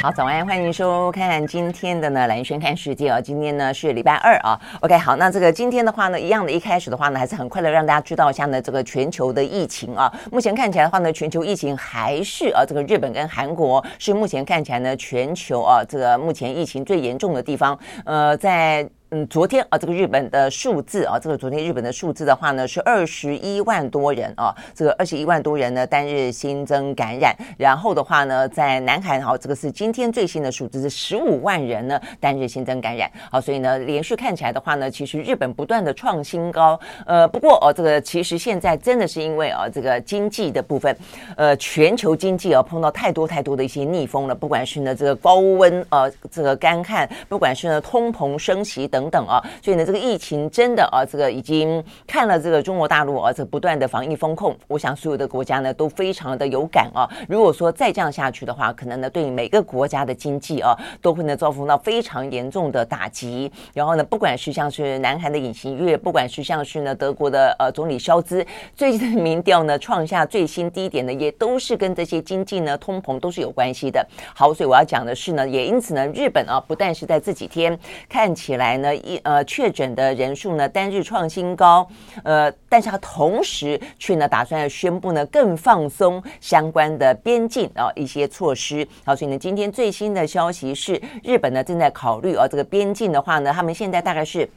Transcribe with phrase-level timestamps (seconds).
[0.00, 3.20] 好，早安，欢迎收看今天的呢蓝轩看世界哦。
[3.20, 4.56] 今天呢是礼拜二啊。
[4.80, 10.12] OK，好，那这个今天的话呢，一样的，一开始的话呢，还是很快的让大家知道一下呢，这个全球的疫情啊。
[10.30, 17.76] 目前看起来的话呢，全球疫情还是啊，这个日本跟韩国是目前看起来呢，全球啊，这个目前疫情最严重的地方。
[18.04, 18.88] 呃，在。
[19.10, 27.34] 嗯，昨天啊，这个日本的数字啊，这个昨天日本的数字的话呢，是二十一万多人啊，这个二十一万多人呢单日新增感染。
[27.56, 33.10] 然后的话呢，在南韩好，这个是今天最新的数字是十五万人呢单日新增感染。
[33.30, 36.78] 好，所以呢，连续看起来的话呢，其实日本不断的创新高。
[37.06, 40.94] 呃，不过哦，这个其实现在真的是因为啊，这个经济的部分，
[41.34, 48.97] 呃，全球经济啊碰到太多太多的一些逆风了，不管是呢这个高温呃，这个干旱，不管是呢通膨升息等。
[48.98, 57.08] 等等啊，所以呢，这个疫情真的啊，这个已经看了这个中国大陆啊，这不断的防疫风控，我想所有的国家呢都非常的有感啊。
[57.28, 63.52] 如果说再这样下去的话，可能呢对每个国家的经济啊都会呢遭受到非常严重的打击。
[63.72, 74.04] 然后呢，不管是像是南韩的尹锡悦，不管是像是呢德国的呃总理肖兹，最近的民调呢创下最新低点呢，也都是跟这些经济呢通膨都是有关系的。
[74.34, 78.87] 好，所以我要讲的是呢，也因此呢，日本啊不但是在这几天看起来呢。
[78.88, 81.86] 呃一呃，确诊的人数呢单日创新高，
[82.24, 94.48] 呃，但是他同时却呢打算要宣布呢更放松相关的边境啊、一些措施，好，所以呢今天最新的消息是日本呢正在考虑啊、这个边境的话呢，他们现在大概是。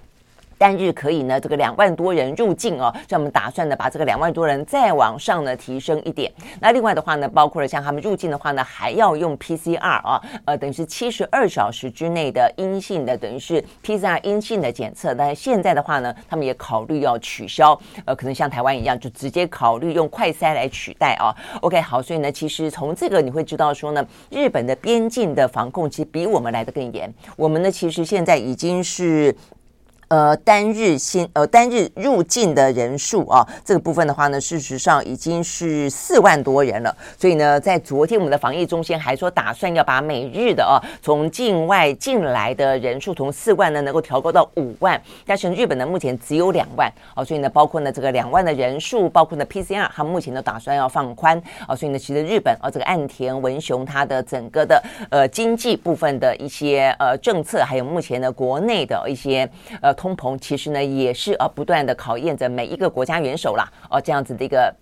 [0.62, 6.32] 单日可以呢，这个两万多人入境哦，所以我们打算呢，把这个两万多人再往上呢提升一点。
[6.60, 15.16] 那另外的话呢，包括了像他们入境的话呢，还要用 PCR 啊，呃，等于是七十二小时之内的阴性的，等于是 PCR 阴性的检测。
[15.16, 17.76] 但是现在的话呢，他们也考虑要取消，
[18.06, 21.34] 呃，可能像台湾一样，就直接考虑用快筛来取代啊。
[21.62, 27.12] OK，好，所以呢，其实从这个你会知道说呢，日本的边境的防控其实比我们来得更严。
[27.36, 29.36] 我们呢，其实现在已经是。
[30.12, 36.94] 呃，单日新呃单日入境的人数啊，这个部分的话呢，事实上已经是四万多人了。
[37.18, 45.02] 所以呢，在昨天我们的防疫中心还说，打算要把每日的啊从境外进来的人数从四万呢能够调高到五万。
[45.26, 51.74] 但是日本呢目前只有两万啊，所以呢，包括呢这个两万的人数，包括呢 PCR，他们目前都打算要放宽啊。
[51.74, 59.50] 所以呢，其实日本啊这个岸田文雄他的整个的呃经济部分的一些呃政策，还有目前的国内的一些
[59.82, 59.96] 呃。
[60.02, 64.74] 通膨其实呢也是呃不断的考验着每一个国家元首啦，哦这样子的一个。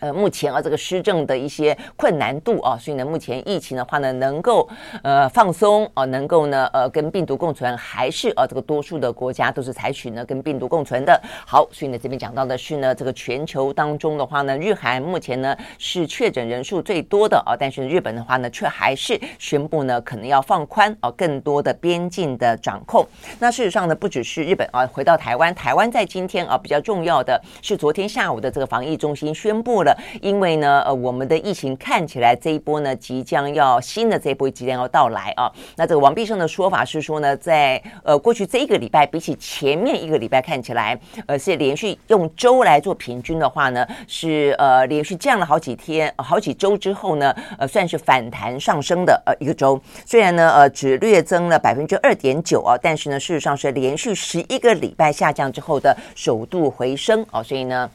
[0.00, 4.66] 呃，目前啊，这个施政的一些困难度啊，所以呢，目前疫情的话呢，能够
[5.02, 11.20] 呃放松啊，能够呢呃跟病毒共存，还是啊这个多数的国家都是采取呢跟病毒共存的。
[11.46, 23.06] 好，所以呢这边讲到的是呢，这个全球当中的话呢，日韩目前呢是确诊人数最多的啊，但是日本的话呢，却还是宣布呢可能要放宽啊更多的边境的掌控。
[23.38, 29.89] 那事实上呢，不只是日本啊，回到台湾，台湾在今天啊比较重要的是昨天下午的这个防疫中心宣布了。
[30.20, 35.50] 因为呢，呃，我们的疫情看起来这一波呢，即将要新的这一波即将要到来啊。
[35.76, 49.80] 那这个王必胜的说法是说呢，在呃过去这一个礼拜，比起前面一个礼拜看起来，呃，是连续用周来做平均的话呢，是呃连续降了好几天、呃好几周之后呢，呃，算是反弹上升的呃一个周。
[50.04, 57.90] 虽然呢，呃，只略增了百分之二点九啊，但是呢，事实上是连续十一个礼拜下降之后的首度回升啊，所以呢。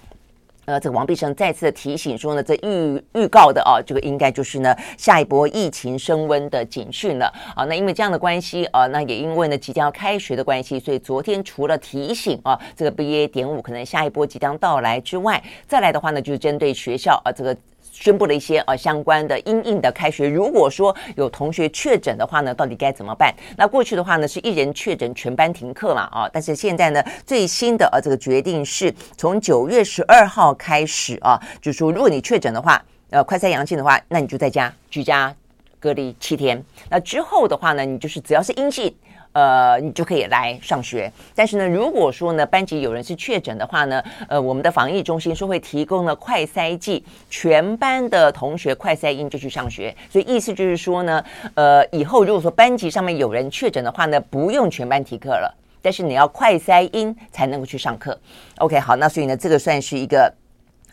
[0.65, 7.65] 呃，这个王必胜再次的提醒说呢，这预预告的啊，这个应该就是呢下一波疫情升温的警讯了啊。
[7.65, 17.55] 那因为这样的关系啊，那也因为呢即将要开学的关系，所以昨天除了提醒啊这个 BA 点五可能下一波即将到来之外，再来的话呢就是针对学校啊这个。
[17.97, 23.33] 宣布了一些呃相关的因应的开学，如果说有同学确诊的话呢，到底该怎么办？
[23.57, 35.33] 那过去的话呢是一人确诊全班停课嘛啊，但是现在呢最新的呃这个决定是从九月十二号开始啊，就说如果你确诊的话，呃快筛阳性的话，那你就在家居家
[35.79, 36.61] 隔离七天。
[36.89, 38.93] 那之后的话呢，你就是只要是阴性。
[39.35, 41.11] 呃，你就可以来上学。
[41.35, 49.93] 但是呢，如果说呢，班级有人是确诊的话呢，呃，我们的防疫中心是会提供了快筛剂，全班的同学快筛阴就去上学。
[50.09, 51.21] 所以意思就是说呢，
[51.55, 58.17] 呃，以后如果说班级上面有人确诊的话呢，不用全班停课了，但是你要快筛阴才能够去上课。
[58.59, 60.33] OK，好，那所以呢，这个算是一个。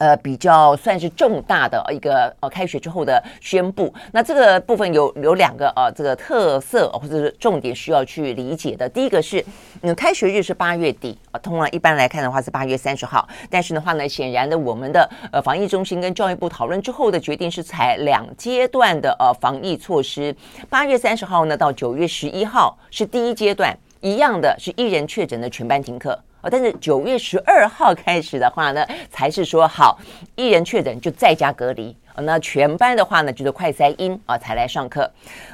[0.02, 3.94] 呃，比较算是重大的一个呃，开学之后的宣布。
[4.10, 8.88] 那这个部分有有两个呃，这个特色或者是重点需要去理解的。
[8.88, 9.44] 第一个是，
[9.82, 13.28] 嗯，开学日是八月底啊，通常一般来看的话是八月三十号。
[13.48, 20.34] 但是的话呢，显然的，我们的呃防疫中心跟教育部讨论之后的决定是采两阶段的呃防疫措施。
[20.68, 26.18] 八月三十号呢到九月十一号是第一阶段，一样的是一人确诊的全班停课。
[26.42, 29.98] 哦，但是九月十二号开始的话呢，才是说好
[30.36, 31.96] 一人确诊就在家隔离。
[32.16, 35.10] 那全班的话呢，就是快筛阴啊才来上课。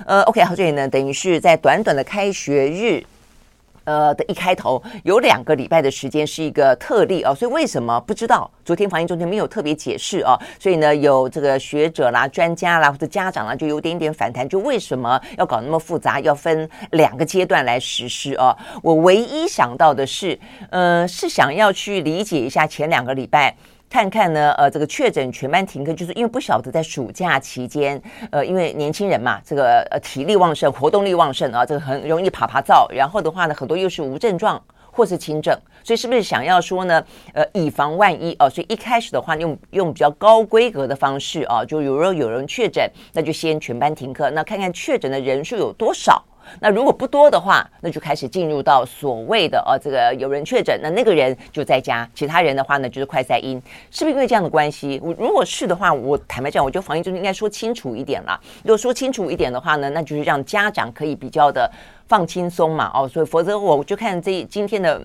[0.07, 3.05] 呃，OK，好，这里呢，等于是在短短的开学日。
[3.89, 8.51] 呃的一开头有两个礼拜的时间是一个特例哦，所以为什么不知道？
[8.63, 18.55] 昨天防疫中心没有特别解释哦，所以呢，有这个学者啦、专家啦或者家长啦，就有点点反弹，就为什么要搞那么复杂，要分两个阶段来实施哦？
[18.83, 20.39] 我唯一想到的是，
[20.69, 23.57] 呃，是想要去理解一下前两个礼拜。
[23.91, 28.01] 看看呢，呃，这个确诊全班停课，就是因为不晓得在暑假期间，
[28.31, 32.87] 呃，因为年轻人嘛，这个呃体力旺盛，活动力旺盛啊，这个很容易爬爬灶。
[32.91, 37.03] 然后的话呢，很多又是无症状或是轻症，所以是不是想要说呢，
[37.33, 46.23] 呃，以防万一哦，所以一开始的话用用比较高规格的方式啊，就有时候有人确诊，那就先全班停课，那看看确诊的人数有多少。
[46.61, 53.61] 那如果不多的话，那就开始进入到所谓的呃，这个有人确诊，那那个人就在家，其他人的话呢就是快筛阴，
[53.91, 55.01] 是不是因为这样的关系？
[55.03, 58.39] 我如果是的话，我坦白讲，我觉得防疫中心应该说清楚一点啦。
[58.63, 61.71] 如果说清楚一点的话呢，那就是让家长可以比较的
[62.07, 65.01] 放轻松嘛，哦，所以否则我就看这今天的。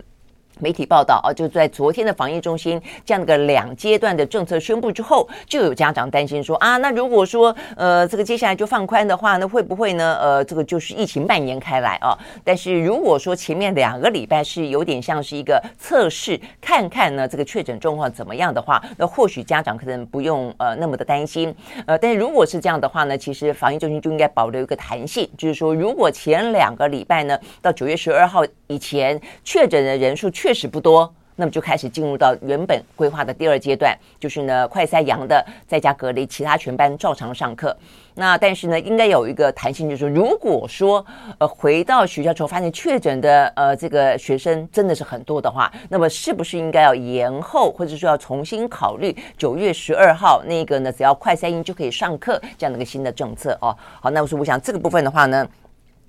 [0.63, 10.17] 媒体报道啊，就在昨天的防疫中心这样的两阶段的政策宣布之后，就有家长担心说啊，那如果说呃这个接下来就放宽的话，那会不会呢？
[10.21, 12.17] 呃，这个就是疫情蔓延开来啊？
[12.45, 21.53] 但是如果说前面两个礼拜是有点像是一个测试，看看呢这个确诊状况怎么样的话，那或许家长可能不用呃那么的担心。
[21.85, 37.75] 呃，但是如果是这样的话呢，其实防疫中心就应该保留一个弹性，就是说如果前两个礼拜呢到九月十二号以前确诊的人数，确实不多，那么就开始进入到原本规划的第二阶段，就是呢，快塞阳的在家隔离，其他全班照常上课。
[38.15, 41.03] 那但是呢，应该有一个弹性，就是，如果说
[41.39, 53.75] 呃回到学校之后发现确诊的呃这个学生真的是很多的话，那么是不是应该要延后，或者说要重新考虑九月十二号那个呢，只要快塞阴就可以上课这样的一个新的政策哦？
[53.99, 55.47] 好，那我说我想这个部分的话呢。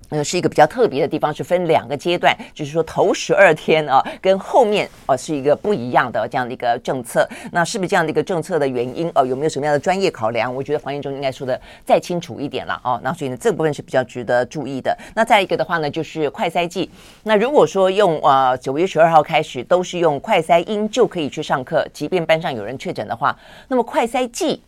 [0.09, 7.27] 呃，是一个比较特别的地方，是分两个阶段，就是说头十二天啊，跟后面啊是一个不一样的这样的一个政策。
[7.51, 9.25] 那是不是这样的一个政策的原因哦？
[9.25, 10.53] 有没有什么样的专业考量？
[10.53, 12.99] 我觉得防疫中应该说的再清楚一点了哦。
[13.03, 14.95] 那所以呢，这部分是比较值得注意的。
[15.15, 16.89] 那再一个的话呢，就是快筛剂。
[17.23, 23.35] 那如果说用呃九月十二号开始都是用快筛阴就可以去上课，即便班上有人确诊的话，
[23.67, 24.61] 那么快筛剂。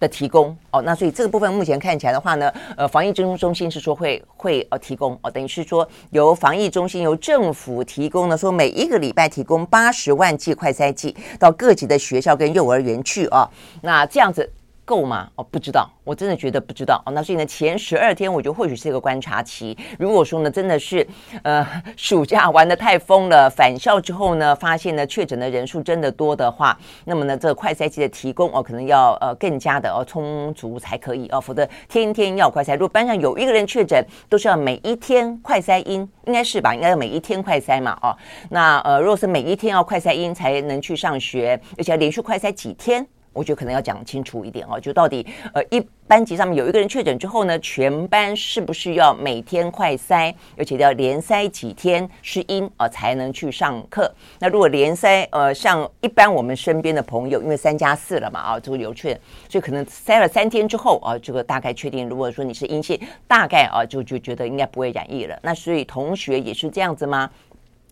[0.00, 13.48] 的提供哦，那所以这个部分目前看起来的话呢，呃，防疫中中心是说会会呃提供哦，等于是说由防疫中心由政府提供呢，说每一个礼拜提供八十万剂快筛剂到各级的学校跟幼儿园去啊，
[13.82, 14.50] 那这样子。
[14.90, 15.28] 够吗？
[15.36, 17.12] 哦，不知道，我真的觉得不知道哦。
[17.12, 19.78] 那所以呢，前十二天我觉得或许是一个观察期。
[20.00, 21.06] 如果说呢，真的是
[21.44, 21.64] 呃
[21.96, 32.72] 暑假玩得太疯了，返校之后呢，发现呢确诊的人数真的多的话，那么呢，这个快筛剂的提供哦，可能要呃更加的哦充足才可以哦，否则天天要快筛。
[32.72, 36.74] 如果班上有一个人确诊，都是要每一天快筛阴，应该是吧？
[36.74, 38.10] 应该要每一天快筛嘛哦。
[38.50, 43.06] 那呃，如果是每一天要快筛阴才能去上学，而且要连续快筛几天。
[43.32, 54.12] 我觉得可能要讲清楚一点哦，就到底呃一班级上面有一个人确诊之后呢，全班是不是要每天快筛，而且要连筛几天是阴啊才能去上课？
[54.40, 65.38] 那如果连筛呃像一般我们身边的朋友，因为三加四了嘛啊，这个有确诊，所以可能筛了三天之后啊，这个大概确定，如果说你是阴性，大概啊就就觉得应该不会染疫了。
[65.42, 67.30] 那所以同学也是这样子吗？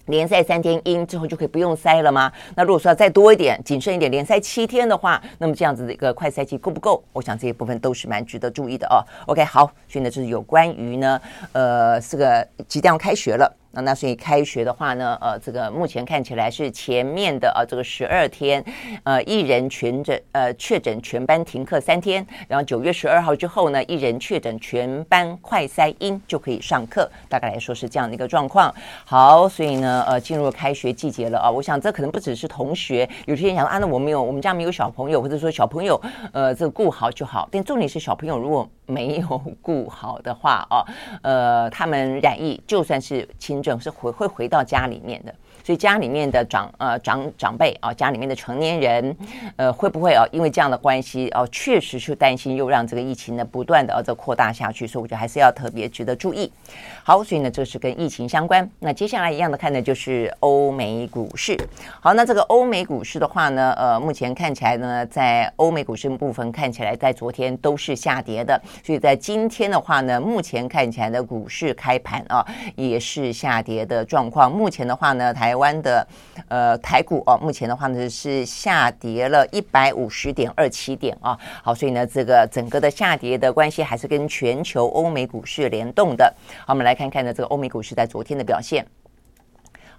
[0.09, 2.31] 连赛三天阴之后就可以不用塞了吗？
[2.55, 7.03] 那如果说要再多一点、谨慎一点，连赛七天的话，那么这样子的一个快赛期够不够？
[7.13, 9.01] 我想这一部分都是蛮值得注意的哦。
[9.27, 11.21] OK，好，所以呢，就是有关于呢，
[11.53, 13.55] 呃，这个即将开学了。
[13.83, 18.65] 那所以开学的话呢，呃，这个目前看起来是前面的呃这个十二天，
[19.05, 28.75] 呃，一人全诊呃确诊全班停课三天，然后九月十二号之后呢，一人确诊全班快筛阴就可以上课，大概来说是这样的一个状况。
[29.05, 36.01] 好，所以呢，呃，进入开学季节了啊，我想这可能不只是同学，有些人想啊，那我们有我们家没有小朋友，或者说小朋友
[36.33, 40.85] 呃这个顾好就好，但重点是小朋友如果没有顾好的话哦，
[41.23, 45.35] 呃，他们染疫就算是轻症是回会回到家里面的，
[45.69, 49.15] 所以家里面的长呃长长辈啊，家里面的成年人，
[49.57, 56.51] 呃，会不会啊，因为这样的关系哦，确实是担心又让这个疫情呢不断的啊这扩大下去，所以我觉得还是要特别值得注意。
[57.03, 58.67] 好，所以呢，这是跟疫情相关。
[58.79, 61.55] 那接下来一样的看的就是欧美股市。
[62.01, 72.43] 好，那这个欧美股市的话呢，呃，目前看起来呢，在欧美股市部分看起来在昨天都是下跌的，所以在今天的话呢，目前看起来的股市开盘啊
[72.75, 74.51] 也是下跌的状况。
[74.51, 76.07] 目前的话呢，台湾的
[76.49, 81.39] 呃台股哦，目前的话呢是下跌了一百五十点二七点啊。
[81.63, 86.33] 好，所以呢，这个整个的下跌的关系还是跟全球欧美股市联动的。
[86.67, 88.87] 好，我们来看看呢，这个欧美股市在昨天的表现。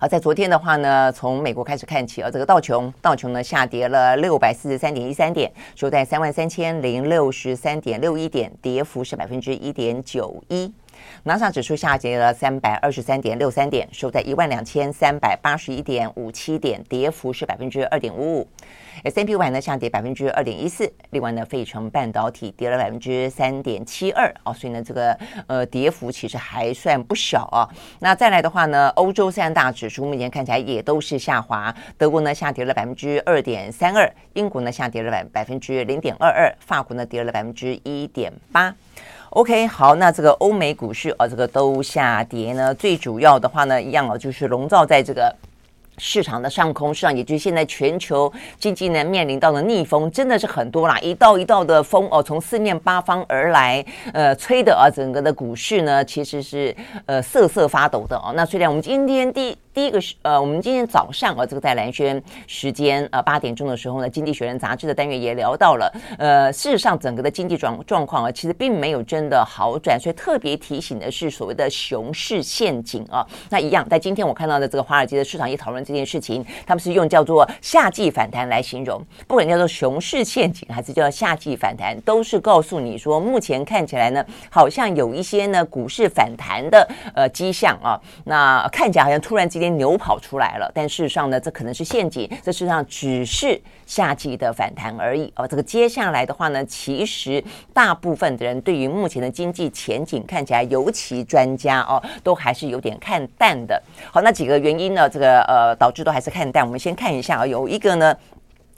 [0.01, 10.71] 好，在昨天的话呢，从美国开始看起，啊，这个道琼道琼呢下跌了六百四十三点一三点，收在三万三千零六十三点六一点，跌幅是百分之一点九一。
[11.23, 18.47] 纳斯达克指数下跌了三百二十三点六三点，收在一万两千三百八十一点五七点，跌幅是百分之二点五五。
[19.05, 27.63] S&P 500呢下跌百分之二点一四，另外呢，费城半导体跌了百分之三点七二哦，所以呢，这个呃跌幅其实还算不小啊。
[27.99, 38.75] 那再来的话呢，欧洲三大指数目前看起来也都是下滑，德国呢下跌了百分之二点三二，英国呢下跌了百百分之零点二二，法国呢跌了百分之一点八。
[39.31, 45.33] OK，好，那这个欧美股市啊，这个都下跌呢，最主要的话呢，一样啊，就是笼罩在这个。
[46.01, 56.73] 市场的上空上，也就是现在全球经济呢面临到的逆风，真的是很多啦，一道一道的风哦，从四面八方而来，呃，吹的啊，整个的股市呢其实是
[57.05, 58.31] 呃瑟瑟发抖的哦。
[58.33, 73.25] 那虽然我们今天第第一个是呃，我们今天早上啊，这个在兰轩时间呃八点钟的时候呢，《经济学人》杂志的单元也聊到了，呃，事实上整个的经济状状况啊，其实并没有真的好转，所以特别提醒的是所谓的熊市陷阱啊。
[73.49, 75.81] 那一样，在今天我看到的这个华尔街的市场也讨论。
[75.85, 87.97] 这件事情，他们是用叫做夏季反弹来形容，不管叫做熊市陷阱还是叫夏季反弹，都是告诉你说，目前看起来呢，好像有一些呢股市反弹的呃迹象啊。
[88.25, 95.47] 那看起来好像突然之间牛跑出来了，但事实上呢，这可能是陷阱，这事实上只是夏季的反弹而已哦。
[95.47, 103.81] 这个接下来的话呢，其实大部分的人对于目前的经济前景看起来，尤其专家哦，都还是有点看淡的。
[104.11, 105.75] 好，那几个原因呢，这个呃。
[105.79, 108.13] 导致都还是看淡，我们先看一下啊，有一个呢，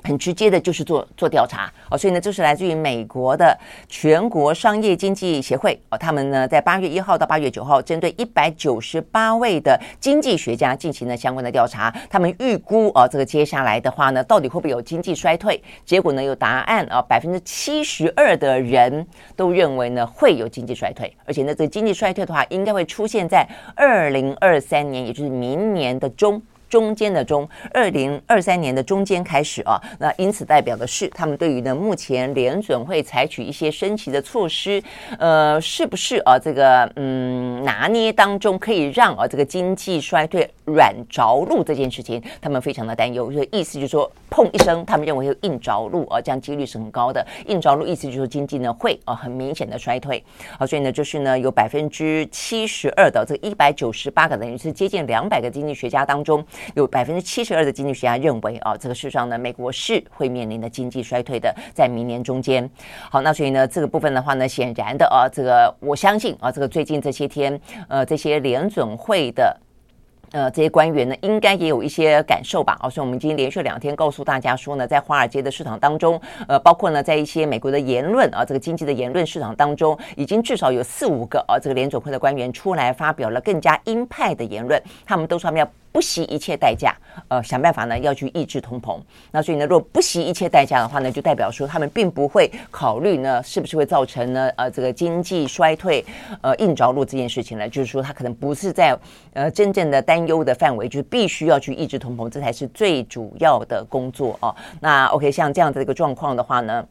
[0.03, 15.61] 很直接的就是做做调查哦，所以呢，这是来自于美国的全国商业经济协会哦，他们呢在八月一号到八月九号，针对一百九十八位的经济学家进行了相关的调查，他们预估啊，这个接下来的话呢，到底会不会有经济衰退？
[15.85, 19.05] 结果呢有答案啊，百分之七十二的人
[19.35, 26.41] 都认为呢会有经济衰退，而且呢这个经济衰退的话，应该会出现在二零二三年，也就是明年的中。
[26.71, 34.81] 中间的中，二零二三年的中间开始啊，那因此代表的是，他们对于呢目前联准会采取一些升息的措施，
[35.19, 47.25] 呃，是不是啊这个嗯拿捏当中可以让啊这个经济衰退软着陆这件事情，他们非常的担忧，就意思就是说，砰一声，他们认为会硬着陆啊，这样几率是很高的。
[47.47, 50.23] 硬着陆意思就是说经济呢会啊很明显的衰退，
[50.57, 56.41] 啊，所以呢就是呢有百分之七十二的这一百九十八个，等于是接近两百个经济学家当中。
[56.75, 62.69] 有百分之七十二的经济学家认为啊，这个事实上呢，美国是会面临的经济衰退的，在明年中间。
[63.09, 69.55] 好，那所以呢，这个部分的话呢，显然的啊，这个我相信啊，这个最近这些天，呃，这些联准会的。
[70.31, 72.77] 呃，这些官员呢，应该也有一些感受吧。
[72.81, 86.95] 哦，所以我们今天连续两天告诉大家说呢，在华尔街的市场当中，呃，包括呢，在一些美国的言论啊，这个经济的言论市场当中，已经至少有四五个啊，这个联总会的官员出来发表了更加鹰派的言论，他们都说他们要不惜一切代价，
[87.27, 88.97] 呃，想办法呢要去抑制通膨。
[89.31, 96.05] 那所以呢，如果不惜一切代价的话呢，就代表说他们并不会考虑呢，是不是会造成呢，呃，这个经济衰退，
[96.41, 98.97] 呃，硬着陆这件事情呢，就是说他可能不是在
[99.33, 104.55] 呃真正的担忧的范围，就是必须要去抑制通膨，这才是最主要的工作哦。
[104.79, 106.85] 那 OK，像这样子的一个状况的话呢？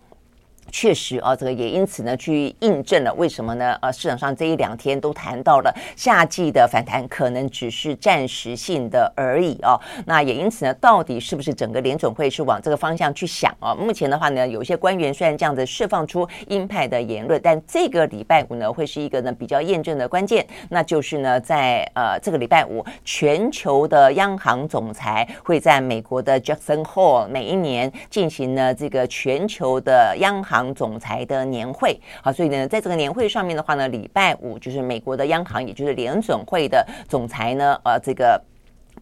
[0.70, 3.76] 确实啊，这个也因此呢，去印证了为什么呢？
[3.82, 9.78] 呃，市场上这一两天都谈到了夏季的反弹可能只是暂时性的而已啊。
[10.06, 13.74] 那也因此呢，到底是不是整个联准会是往这个方向去想啊？
[13.74, 30.59] 目前的话呢，有一些官员虽然这样子释放出鹰派的言论，但这个礼拜五呢，会是一个呢比较验证的关键，那就是呢，在呃这个礼拜五，全球的央行总裁会在美国的 Jackson Hole 每一年进行呢这个全球的央行。
[30.74, 38.40] 总裁的年会，好，所以呢，在这个年会上面的话呢，礼拜五就是美国的央行，也就是联准会的总裁呢，呃，这个。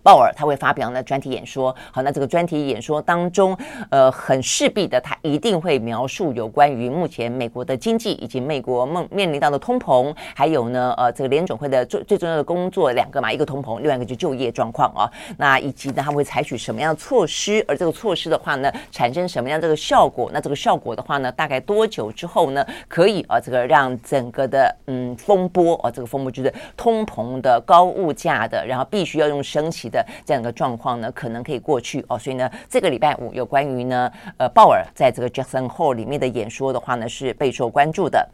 [0.08, 1.76] 鲍尔他会发表呢专题演说。
[1.92, 3.54] 好，那这个专题演说当中，
[3.90, 15.04] 呃，很势必的，他一定会描述有关于目前美国的经济以及美国梦面临到的通膨，还有呢，呃，这个联准会的最最重要的工作两个嘛，一个通膨，另外一个就就业状况啊。
[15.36, 17.62] 那以及呢，他会采取什么样的措施？
[17.68, 20.30] 而这个措施的话呢，产生什么样这个效果？
[20.32, 32.18] 那这个效果的话呢，大概多久之后呢，可以啊，这个让整个的嗯风波啊，这个风波就是通膨的高物价的，然后必须要用升息的这样一个状况呢，可能可以过去哦。
[32.18, 38.28] 所以呢，这个礼拜五有关于呢，呃，鲍尔在这个 Jackson Hole 里面的演说的话呢，是备受关注的。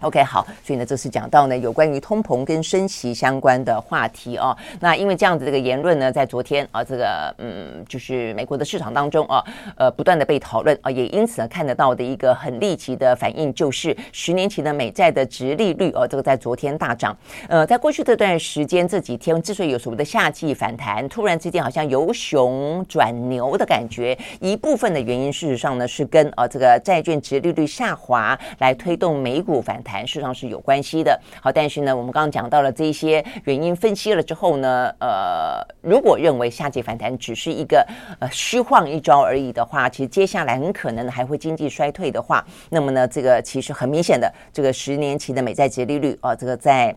[0.00, 4.54] OK，好，所以呢，这是讲到呢有关于通膨跟升息相关的话题哦。
[4.80, 9.42] 那因为这样子这个言论呢，在昨天啊，这个嗯，就是美国的市场当中啊，
[9.76, 17.16] 呃，不断的被讨论啊，也因此呢看得到的一个很立即的反应，就是十年期的美债的殖利率哦，这个在昨天大涨。
[17.48, 37.86] 呃，在过去这段时间这几天，之所以有所谓的夏季反弹，突然之间好像由熊转牛的感觉，一部分的原因事实上呢是跟啊这个债券殖利率下滑来推动美股反谈事实上是有关系的，好，但是呢，我们刚刚讲到了这些原因分析了之后呢，呃，如果认为夏季反弹只是一个
[38.18, 46.96] 呃虚晃一招而已的话，其实接下来很可能还会经济衰退的话，那么呢，这个其实很明显的，这个十年期的美债殖利率啊，这个在。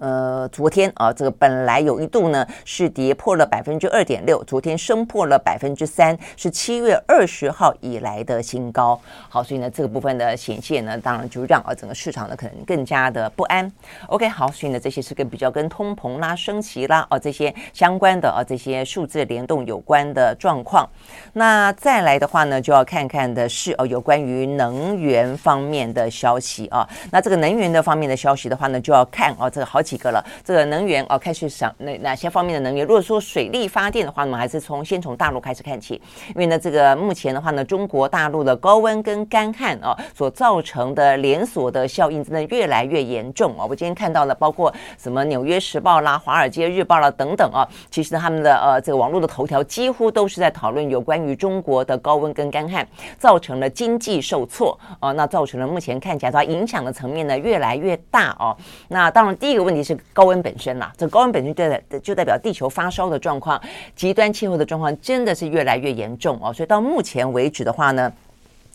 [0.00, 8.98] 呃，昨天啊，这个本来有一度呢是跌破了百分之二点六，昨天升破了百分之三，是七月二十号以来的新高。
[9.28, 13.70] 好，所以呢，这个部分的显现呢，当然就让啊整个市场呢可能更加的不安。
[14.06, 20.88] OK，好，所以呢，这些是跟比较跟通膨啦、升息啦啊这些相关的啊这些数字联动有关的状况。
[21.34, 26.88] 那再来的话呢，就要看看的是哦，有关于能源方面的消息啊。
[27.10, 29.89] 那这个能源的方面的消息的话呢，就要看啊这个好几。
[29.90, 30.24] 几个了？
[30.44, 32.86] 这个能源哦，开始想哪哪些方面的能源？
[32.86, 43.66] 如果说水力发电的话，我们还是从先从大陆开始看起，因为呢，这个目前的话呢，中国大陆的高温跟干旱啊所造成的连锁的效应真的越来越严重啊！
[43.68, 52.86] 我今天看到了，包括什么《纽约时报》啦、《华尔街日报》啦等等啊，其实他们的呃这个网络的头条几乎都是在讨论有关于中国的高温跟干旱
[53.18, 58.56] 造成了经济受挫啊，那造成了目前看起来它影响的层面呢越来越大哦。
[58.86, 59.79] 那当然第一个问题。
[59.82, 63.60] 是高温本身啦，这高温本身就代就代表地球发烧的状况，
[63.94, 66.52] 极端气候的状况真的是越来越严重哦。
[66.52, 68.12] 所以到目前为止的话呢，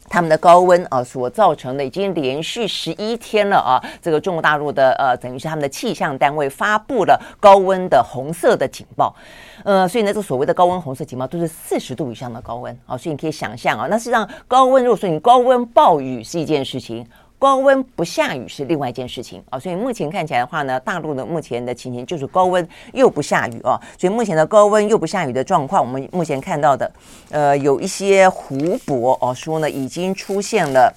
[0.08, 3.82] 他们的高温啊所造成的已经连续十一天了啊。
[4.02, 9.16] 这个中国大陆的呃，等于是他们的气象单位发布了高温的红色的警报，
[9.64, 12.96] 呃，所以呢，这所谓的高温红色警报都是四十度以上的高温啊。
[12.98, 17.06] 所以你可以想象啊，那实际上高温，如果说你高温暴雨是一件事情。
[17.46, 26.92] 高温不下雨是另外一件事情啊，所以目前看起来的话呢，大陆的目前的情形就是高温又不下雨哦，所以目前的高温又不下雨的状况，我们目前看到的，
[27.30, 30.92] 呃，有一些湖泊哦，说呢已经出现了。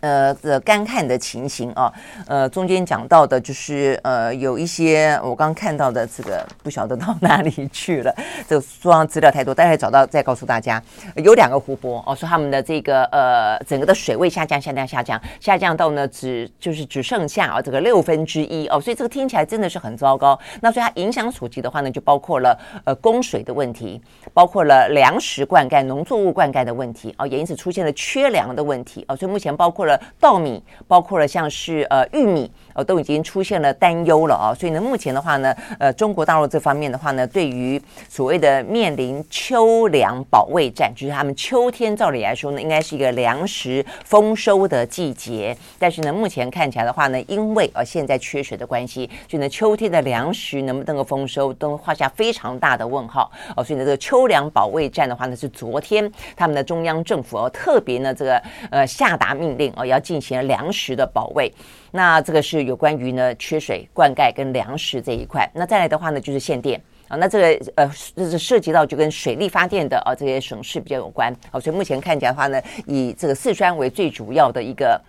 [0.00, 1.92] 呃的干旱的情形啊，
[2.26, 8.14] 呃中间讲到的就是呃有一些我刚看到的这个不晓得到哪里去了，
[8.48, 10.82] 这个书上资料太多，待会找到再告诉大家。
[11.16, 20.38] 有两个湖泊哦，说他们的这个呃整个的水位下降下降下降下降到呢只就是只剩下啊这个六分之一哦，所以这个听起来真的是很糟糕。
[20.60, 24.00] 那所以它影响所及的话呢，就包括了呃供水的问题，
[24.32, 29.86] 包括了粮食灌溉、农作物灌溉的问题哦，也因此出现了缺粮的问题哦，所以目前包括
[30.18, 53.30] 稻米，包括了像是呃玉米，呃都已经出现了担忧了啊，所以呢，目前的话呢，呃中国大陆这方面的话呢，对于所谓的面临秋粮保卫战，就是他们秋天照理来说呢，应该是一个粮食丰收的季节，但是呢，目前看起来的话呢，因为呃现在缺水的关系，所以呢，秋天的粮食能不能够丰收，都画下非常大的问号。
[53.54, 59.98] 哦，所以呢，这个秋粮保卫战的话呢，是昨天他们的中央政府哦特别呢这个呃下达命令哦要。
[59.98, 61.52] 进行粮食的保卫，
[61.90, 65.48] 那这个是有关于呢缺水灌溉跟粮食这一块。
[65.54, 71.34] 那再来的话呢，就是限电啊，那这个呃，这是涉及到就跟水力发电的啊这些省市比较有关。
[71.50, 75.00] 好，所以目前看起来的话呢，以这个四川为最主要的一个。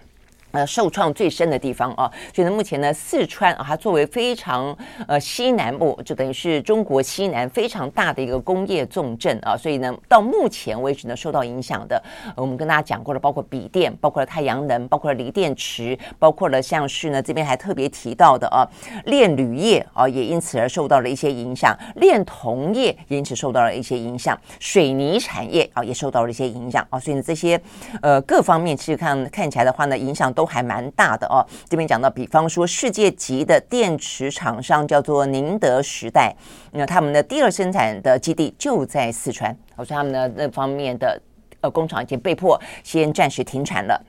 [0.52, 4.76] 呃，受创最深的地方啊，所以呢，目前呢，四川啊，它作为非常
[5.08, 12.02] 呃西南部，就等于是中国西南非常大的一个工业重镇啊，所以呢，到目前为止呢，受到影响的，
[12.36, 18.66] 我们跟大家讲过了，包括笔电，包括了太阳能，包括了锂电池，包括了像是呢，这边还特别提到的啊，
[19.06, 26.84] 炼铝业啊，也因此而受到了一些影响，炼铜业也因此受到了一些影响，水泥产业啊，也受到了一些影响。
[26.90, 27.62] 啊，所以呢，这些
[28.02, 30.34] 呃各方面其实看看起来的话呢，影响。
[30.40, 31.46] 都还蛮大的哦。
[31.68, 36.34] 这边讲到，比方说世界级的电池厂商叫做宁德时代，
[36.72, 41.22] 那他们的第二生产的基地就在四川，我说他们的那方面的
[41.60, 44.02] 呃工厂已经被迫先暂时停产了。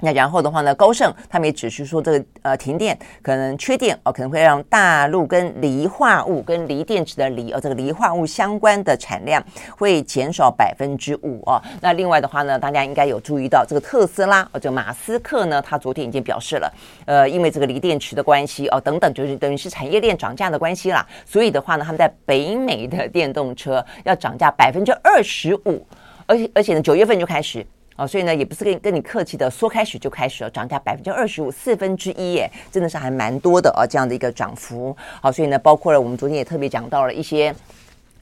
[0.00, 9.42] 那然后的话呢，高盛他们也只是说这个呃停电可能缺电哦，可能会让大陆跟锂化物跟锂电池的锂哦这个锂化物相关的产量
[9.76, 11.60] 会减少百分之五哦。
[11.80, 16.72] 那另外的话呢，大家应该有注意到这个特斯拉哦，这个马斯克呢，他昨天已经表示了，
[17.06, 25.86] 呃，因为这个锂电池的关系哦等等，就是等于是产业链涨价的关系啦，所以的话呢，他们在北美的电动车要涨价百分之二十五，
[26.26, 27.64] 而且而且呢，九月份就开始。
[27.96, 34.96] 哦，所以呢，也不是跟跟你客气的，说开始就开始了，涨价百分之二十五，四分之一耶，真的是还蛮多的啊，这样的一个涨幅。
[35.22, 37.54] 好，所以呢，包括了我们昨天也特别讲到了一些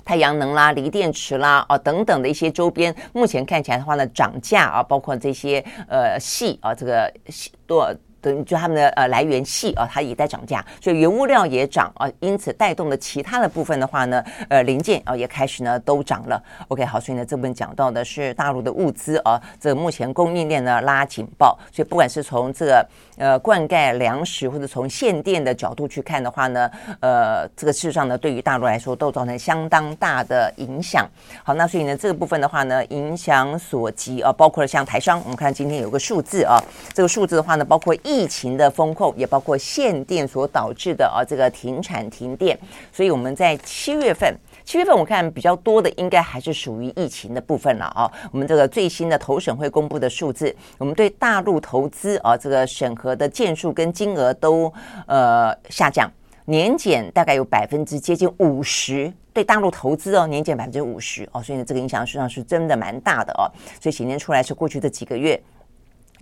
[0.05, 7.95] 太阳能啦、锂电池啦啊等等的一些周边，目前看起来的话呢，涨价啊，包括这些呃系啊，这个系多。
[8.23, 16.41] 等就他们的呃来源系啊，它也在涨价，所以原物料也涨啊，因此带动的其他的部分的话呢，呃零件啊也开始呢都涨了。
[16.69, 31.11] OK，好，所以呢这部分讲到的是大陆的物资啊，这个目前供应链呢拉警报，所以不管是从这个呃灌溉粮食或者从限电的角度去看的话呢，呃这个事实上呢对于大陆来说都造成相当大的影响。
[31.43, 36.63] 好，那所以呢这个部分的话呢影响所及啊，包括了像台商，我们看今天有个数字啊，
[36.95, 38.12] 这个数字的话呢包括一。
[38.13, 42.59] 疫情的风控也包括限电所导致的啊这个停产停电，
[42.93, 48.11] 所以我们在七月份，七月份我看比较多的应该还是属于疫情的部分了啊。
[48.31, 54.71] 我们这个最新的投审会公布的数字，我们对大陆投资啊这个审核的件数跟金额都
[55.07, 56.11] 呃下降，
[56.45, 63.49] 年减大概有百分之接近五十，对大陆投资哦年减百分之五十哦，所以呢这个影响实际上是真的蛮大的哦，
[63.81, 65.43] 所以显现出来是过去这几个月。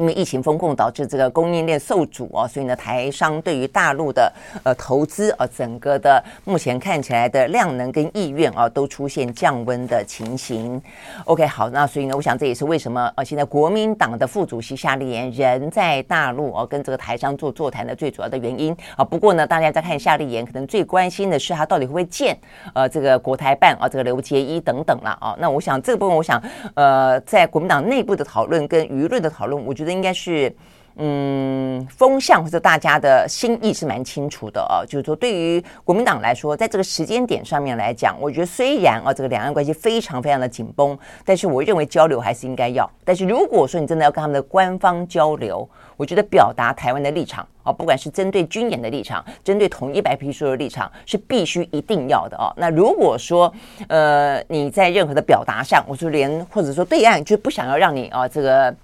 [0.01, 4.33] 因为疫情封控导致这个供应链受阻哦，所以呢，台商对于大陆的
[4.65, 10.81] 呃投资啊，整个的目前看起来的量能跟意愿啊，都出现降温的情形。
[11.27, 19.05] OK，好，那所以呢，我想这也是为什么呃，现在国民党的副主席夏立言人在大陆哦，跟这个台商做座谈的最主要的原因啊。
[19.05, 22.35] 不过呢，大家在看夏立言，可能最关心的是他到底会不会见
[22.73, 25.37] 呃这个国台办啊，这个刘结一等等了啊。
[25.39, 29.90] 那我想这个部分，我想呃，在国民党内部的讨论跟舆论的讨论，我觉得。
[29.93, 30.55] 应该是，
[30.97, 34.85] 嗯，风向或者大家的心意是蛮清楚的哦。
[34.87, 42.91] 就是说，对于国民党来说，在这个时间点上面来讲，我觉得虽然啊，这个两岸关系非常非常的紧绷，但是我认为交流还是应该要。
[43.05, 52.53] 但是如果说你真的要跟他们的官方交流，我觉得表达台湾的立场啊，不管是针对军演的立场，针对统一白皮书的立场，是必须一定要的哦。
[52.57, 53.53] 那如果说
[53.89, 58.75] 呃你在任何的表达上，我说连或者说对岸就不想要让你啊这个。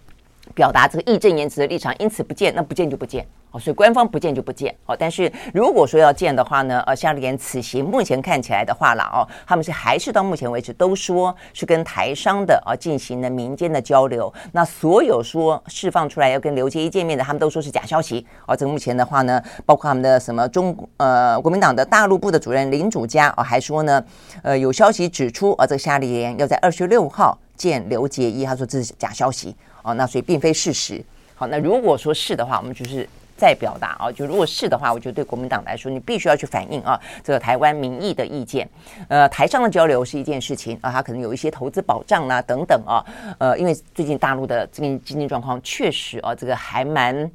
[0.54, 4.96] 表达这个义正言辞的立场，因此不见，那不见就不见哦，所以官方不见就不见哦。
[4.98, 14.32] 但是如果说要见的话呢，呃，夏立言此行目前看起来的话了哦，他们是还是到目前为止都说是跟台商的啊进行了民间的交流。
[14.52, 18.56] 那所有说释放出来要跟刘结一见面的，他们都说是假消息哦。
[18.56, 24.02] 这个目前的话呢，包括他们的什么中呃国民党的大陆部的主任林主家哦，还说呢，
[24.42, 29.54] 呃有消息指出啊，这个夏立言要在二十六号见刘结一，他说这是假消息。
[29.86, 31.02] 哦，那所以并非事实。
[31.36, 34.10] 好，那如果说是的话，我们就是再表达啊。
[34.10, 38.66] 就如果是的话，我觉得对国民党来说，你必须要去反映啊，这个台湾民意的意见。
[39.08, 43.04] 呃，台商的交流是一件事情啊，它可能有一些投资保障啦、啊、等等啊。
[43.38, 47.30] 呃，因为最近大陆的这个经济状况确实啊，这个还蛮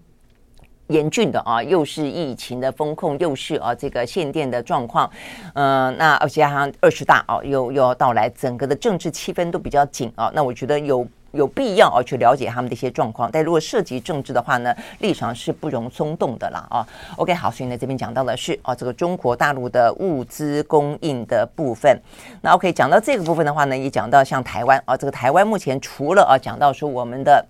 [0.87, 5.07] 严峻的啊，又是疫情的风控，又是啊这个限电的状况。
[5.53, 10.31] 嗯、那而且加上二十大啊，又又要到来，整个的政治气氛都比较紧啊。
[10.33, 11.07] 那我觉得有。
[11.31, 16.87] 有必要啊去了解他们的一些状况，但如果涉及政治的话呢，立场是不容松动的啦啊。
[17.17, 21.99] OK，好，所以呢这边讲到的是啊这个中国大陆的物资供应的部分。
[22.41, 27.45] 那 OK，讲到这个部分的话呢，也讲到像台湾啊，这个台湾目前除了啊讲到说我们的。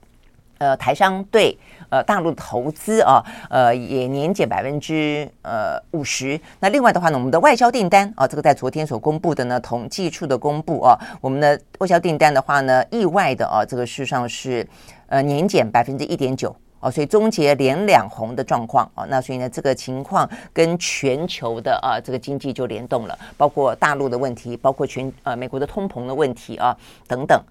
[0.62, 1.58] 呃，台商对
[1.89, 3.19] 呃大陆投资啊，
[3.50, 6.39] 呃也年减百分之呃五十。
[6.60, 14.63] 那另外的话呢，我们的外销订单啊，这个在昨天所公布的呢，统计处的公布啊，我们的外销订单的话呢，意外的啊，这个事实上是
[15.08, 19.04] 呃年减百分之一点九啊，所以终结连两红的状况啊。
[19.10, 27.43] 那所以呢，这个情况跟全球的啊这个经济就联动了，包括大陆的问题，包括全呃美国的通膨的问题啊等等。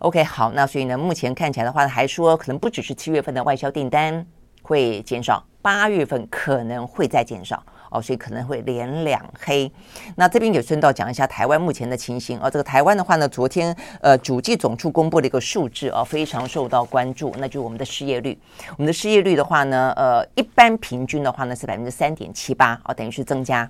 [0.00, 4.24] OK，好，那所以呢，目前看起来的话，还说可能不只是七月份的外销订单
[4.62, 7.62] 会减少，八月份可能会再减少。
[7.90, 9.72] 哦，所以可能会连两黑。
[10.14, 12.50] 那这边也顺道讲一下台湾目前的情形哦。
[12.50, 18.38] 这个台湾的话呢，昨天呃，主计总处公布了一个数字哦，非常受到关注，那就是我们的失业率。
[18.76, 23.66] 我们的失业率的话呢，呃，一般平均的话呢是百分之三点七八啊，等于是增加。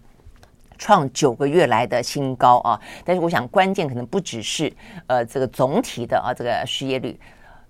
[0.79, 2.81] 创九个月来的新高啊！
[3.05, 4.73] 但是我想关键可能不只是
[5.09, 7.19] 呃这个总体的啊这个失业率，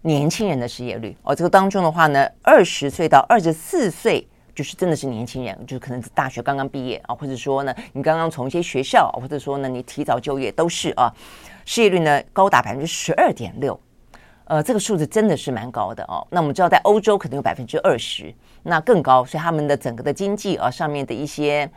[0.02, 11.10] 年轻人的失业率哦，这个当中的话呢，二十岁到二十四岁就是真的是年轻人，就是可能是大学刚刚毕业啊，或者说呢你刚刚从一些学校，或者说呢你提早就业都是啊，
[11.64, 13.80] 失业率呢高达百分之十二点六，
[14.44, 16.26] 呃这个数字真的是蛮高的哦。
[16.30, 21.70] 那我们知道在欧洲可能有百分之二十，那更高，所以他们的整个的经济啊上面的一些。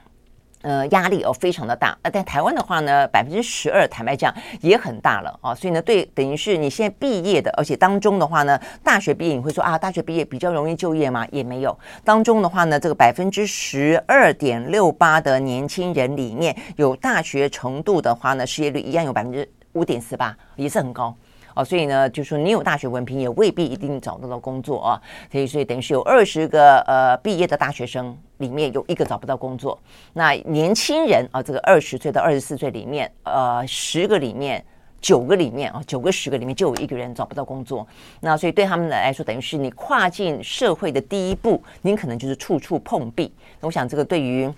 [0.62, 11.28] 呃，压力哦非常的大，呃，但台湾的话呢，百分之十二，坦白讲也很大了啊，所以呢，对，等于是你现在毕业的，而且当中的话呢，大学毕业你会说啊，大学毕业比较容易就业吗？
[11.32, 21.16] 也没有，当中的话呢，这个百分之十二点六八的年轻人里面有大学程度的话呢，失业率一样有百分之五点四八，也是很高。
[21.56, 25.02] 哦，所以呢，就说你有大学文凭也未必一定找得到工作啊。
[25.32, 29.78] 所以，所以等于是有二十个呃毕业的大学生里面有一个找不到工作。
[30.14, 34.64] 那年轻人啊，这个二十岁到二十四岁里面，呃，十个里面
[35.00, 37.88] 九个里面啊，九个十个里面就有一个人找不到工作。
[38.20, 43.34] 那所以对他们来说，等于是你跨进社会的第一步，您可能就是处处碰壁。
[43.60, 44.52] 我想这个对于。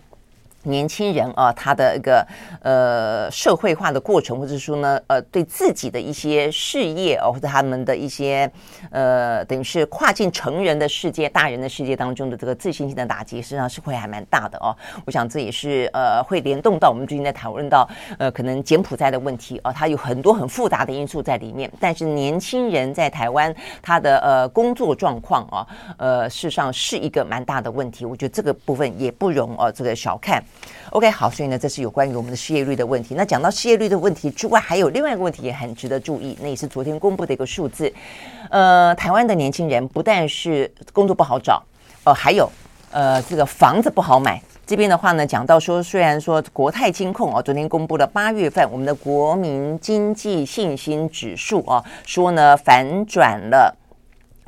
[0.64, 2.26] 年轻人啊，他的一个
[2.62, 8.50] 呃社会化的过程，或者说呢，呃，对自己的一些事业哦，或者他们的一些
[8.92, 14.76] 呃，等于是跨进成人的世界、大人的世界当中的这个自信心的打击，实际上是会还蛮大的哦。
[15.06, 21.70] 我想这也是呃，会联动到我们最近在讨论到呃，可能柬埔寨的问题哦，它有很多很复杂的因素在里面。
[21.80, 28.06] 但是年轻人在台湾他的呃工作状况啊，呃，事实上是一个蛮大的问题。
[28.06, 30.44] 我觉得这个部分也不容哦，这个小看。
[30.92, 33.16] OK，好，所以呢，这是有关于我们的失业率的问题。
[33.16, 37.92] 那讲到失业率的问题之外，还有另外一个问题也很值得注意，那也是昨天公布的一个数字。
[38.50, 41.64] 呃，台湾的年轻人不但是工作不好找，
[42.04, 42.48] 呃，还有
[42.92, 44.40] 呃这个房子不好买。
[44.66, 53.76] 这边的话呢，讲到说，虽然说国泰金控哦，昨天公布了八月份我们的国民经济信心指数哦，说呢反转了。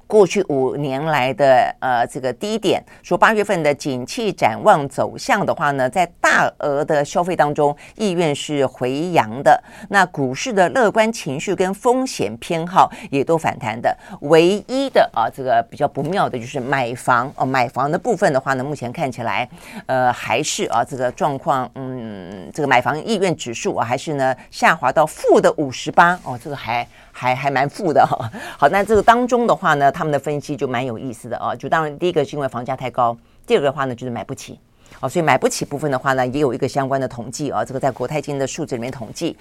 [0.08, 9.62] 过去五年来的呃这个低点，说八月份的景气展望走向的话呢，在大额的消费当中，意愿是回扬的。
[9.90, 13.96] 那股市的乐观情绪跟风险偏好也都反弹的。
[14.22, 19.48] 唯一的啊这个比较不妙的就是买房哦，买房的部分的话呢，目前看起来
[19.88, 26.88] 呃还是啊这个状况，嗯，这个买房意愿指数啊还是呢下滑到负的五十八哦，这个还。
[27.18, 31.56] 还还蛮富的哈，好，那这个当中的话呢，他们的分析就蛮有意思的啊。
[31.56, 34.60] 就当然，第一个是因为房价太高，第二个的话呢就是买不起，
[35.00, 37.64] 哦，所以买不起部分的话呢，也有一个相关的统计啊。
[37.64, 39.38] 这个在国泰金的数字里面统计，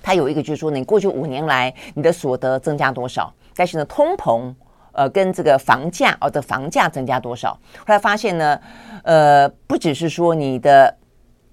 [0.00, 4.54] 它有一个就是说，你过去五年来你的所得增加多少，但是呢，通膨
[4.92, 8.60] 呃跟这个房价哦的房价增加多少，后来发现呢，
[9.02, 10.96] 呃，不只是说你的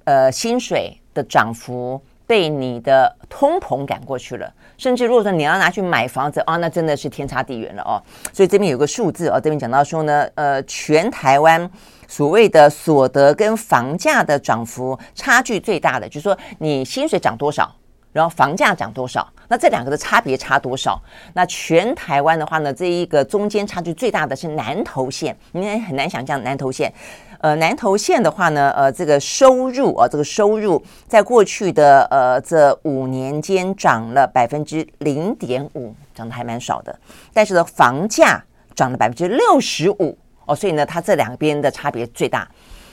[0.03, 1.99] 呃薪水的涨幅。
[2.29, 7.97] 被你的通膨赶过去了，甚至如果说你要拿去买房子啊，那真的是天差地远了哦。
[8.31, 11.67] 所以这边有个数字啊，这边讲到说呢，呃，全台湾
[12.07, 17.75] 所谓的所得跟房价的涨幅差距最大的，就是说你薪水涨多少，
[18.13, 21.01] 然后房价涨多少，那这两个的差别差多少？
[21.33, 26.93] 那全台湾的话呢，这一个中间差距最大的是南投县，你也很难想象南投县。
[27.41, 36.97] 呃，南投县的话呢，呃，这个收入啊，这个收入在过去的呃这五年间涨了百分之零点五，涨得还蛮少的。
[37.33, 38.43] 但是呢，房价
[38.75, 42.47] 涨了百分之六十五哦，所以呢，它这两边的差别最大。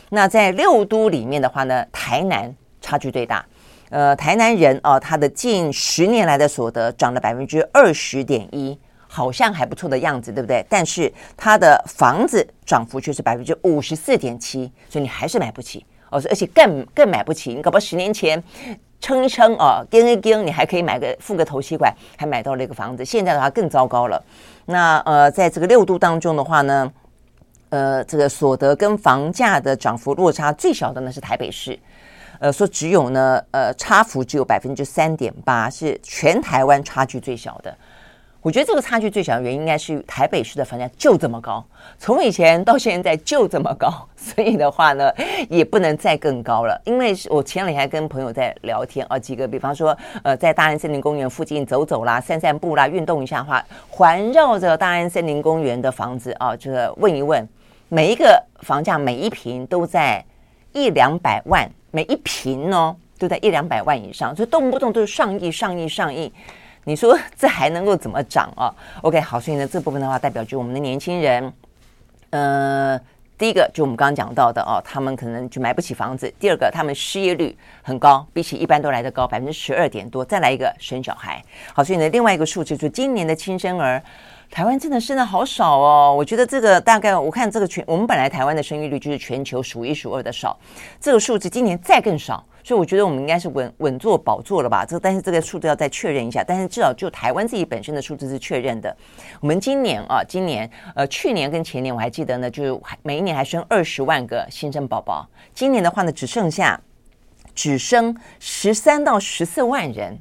[0.08, 3.44] 那在六都里面的话呢，台南差距最大。
[3.90, 8.78] 呃，台南人哦，他的近十年来的所得涨了百分之二十点一。
[9.08, 10.62] 好像还不错的样子，对不对？
[10.68, 17.54] 但是他的房子涨幅却是百分之五十四点七，所以你还是买不起哦，而且更更买不起。
[17.54, 18.42] 你搞不好十年前
[19.00, 23.04] 撑一撑哦，跟一跟，你还可以买个付个头期款，还买到了一个房子。
[23.04, 24.22] 现在的话更糟糕了。
[24.66, 26.92] 那呃，在这个六都当中的话呢，
[27.70, 31.78] 呃，这个所得跟房价的涨幅落差最小的呢是台北市，
[32.38, 37.76] 呃，说只有呢，呃，差幅只有百分之三点八，是全台湾差距最小的。
[38.42, 41.64] 我觉得这个差距最小的原因应该是台北市的房价就这么高，
[41.98, 45.12] 从以前到现在就这么高， 所以的话呢，
[45.48, 46.80] 也不能再更高了。
[46.84, 57.44] 因为我前两天跟朋友在聊天啊，几个比方说，呃，在大安森林公园附近走走啦、散散步啦、运动一下话，环绕着大安森林公园的房子啊，这个问一问，
[57.88, 60.24] 每一个房价每一平都在
[60.72, 66.30] 一两百万，每一坪哦都在一两百万以上，所以动不动都是上亿、上亿、上亿。
[66.84, 68.68] 你说这还能够怎么涨啊
[69.00, 71.52] ？OK，好，所以呢这部分的话，代表就我们的年轻人，
[72.28, 73.00] 呃。
[73.38, 76.32] 第一个就我们刚刚讲到的哦，他们可能就买不起房子。
[76.40, 80.24] 第二个，他们失业率很高，比起一般都来得高，百分之十二点多。
[80.24, 84.02] 再来一个生小孩，好，所以呢，另外一个数字就是今年的新生儿，
[84.50, 86.14] 台湾真的生的好少哦。
[86.16, 90.58] 我觉得这个大概我看这个全，我们本来台湾的生育率就是全球数一数二的少，
[91.00, 92.44] 这个数字今年再更少。
[92.64, 94.84] 所以我觉得我们应该是稳稳坐宝座了吧？
[94.84, 96.42] 这但是这个数字要再确认一下。
[96.42, 98.96] 但是至少就台湾自己本身的数字是确认的。
[99.40, 105.24] 我们今年啊，今年呃，去年跟前年我还记得呢，就是每一年还生二十万个新生宝宝。
[105.54, 106.80] 今年的话呢，只剩下
[107.54, 110.18] 只生十三到十四万人。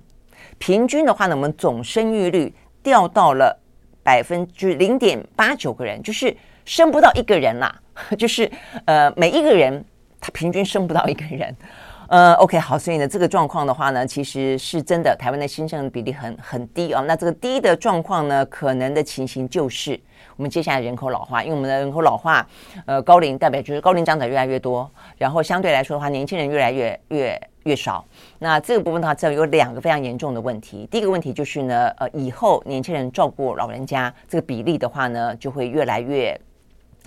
[0.60, 3.60] 平均的话呢，我们总生育率掉到了
[4.06, 7.76] 百分之零点八九个人，就是生不到一个人啦。
[8.20, 8.48] 就是
[8.86, 9.84] 呃，每一个人
[10.22, 11.56] 他平均生不到一个人。
[12.08, 17.04] 呃，OK，好，所以呢，这个状况的话呢，其实是真的，台湾的新生比例很很低哦。
[17.08, 20.00] 那这个低的状况呢，可能的情形就是
[20.38, 22.45] 我们接下来人口老化，因为我们的人口老化，
[22.86, 28.04] 呃，高龄代表就是高龄长者越来越多，然后相对来说的话，年轻人越来越越越少。
[28.39, 30.88] 那这个部分的话，只有两个非常严重的问题。
[30.91, 36.39] 第一个问题就是呢，呃，以后年轻人照顾老人家这个比例的话呢，就会越来越。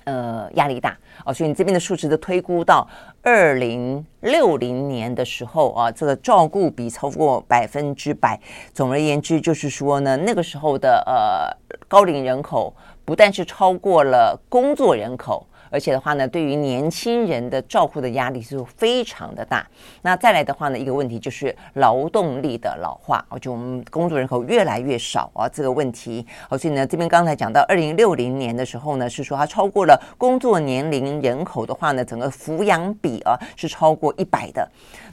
[0.05, 2.89] 呃，压力大哦，所以你这边的数值都推估到
[3.23, 8.41] 二零六零年的时候啊，这个照顾比超过百分之百。
[8.73, 12.75] 总而言之，就是说呢，那个时候的呃高龄人口
[13.09, 15.47] 不但是超过了工作人口。
[15.71, 19.67] 而且的话呢，对于年轻人的照顾的压力是非常的大。
[20.03, 26.27] 那再来的话呢，一个问题就是劳动力的老化，就我们工作人口越来越少啊，这个问题。
[26.49, 34.67] 好所以呢，这边刚才讲到二零六零年的时候呢，是说它超过了工作年龄人口的话呢，整个抚养比啊是超过一百的。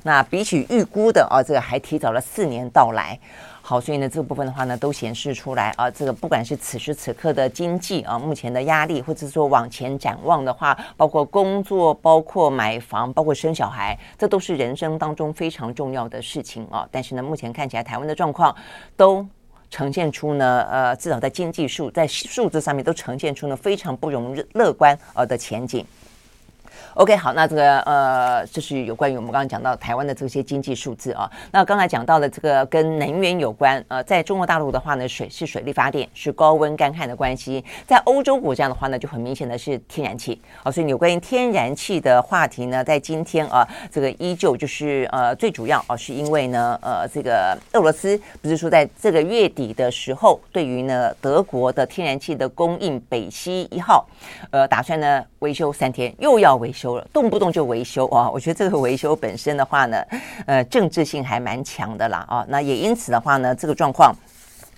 [0.04, 3.18] 那比起预估的啊，这个还提早了四年到来。
[3.68, 16.88] 好，所以呢，这部分的话呢，都显示出来啊，这个不管是此时此刻的经济啊，目前的压力，或者说往前展望的话，包括工作，包括买房，包括生小孩，这都是人生当中非常重要的事情啊。
[16.92, 18.56] 但是呢，目前看起来台湾的状况
[18.96, 19.26] 都
[19.72, 25.84] 呈现出呢，呃，至少在经济数在数字上面都呈现出呢非常不容乐观呃的前景。
[26.96, 31.30] OK，好，那这个呃，这是有关于我们刚刚讲到台湾的这些经济数字啊。
[31.52, 40.72] 那刚才讲到的这个跟能源有关，呃，在中国大陆的话呢，水是水力发电，是高温干旱的关系；在欧洲国家的话呢，就很明显的是天然气啊。
[40.72, 54.08] 所以有关于天然气的话题呢，在今天啊，这个依旧就是呃，最主要啊，是因为呢，呃，这个俄罗斯不是说在这个月底的时候，对于呢德国的天然气的供应北溪一号，
[54.52, 56.85] 呃，打算呢维修三天，又要维修。
[57.12, 58.30] 动不动就维修啊！
[58.30, 60.04] 我觉得这个维修本身的话呢，
[60.46, 62.46] 呃，政治性还蛮强的啦啊。
[62.48, 64.14] 那也因此的话呢，这个状况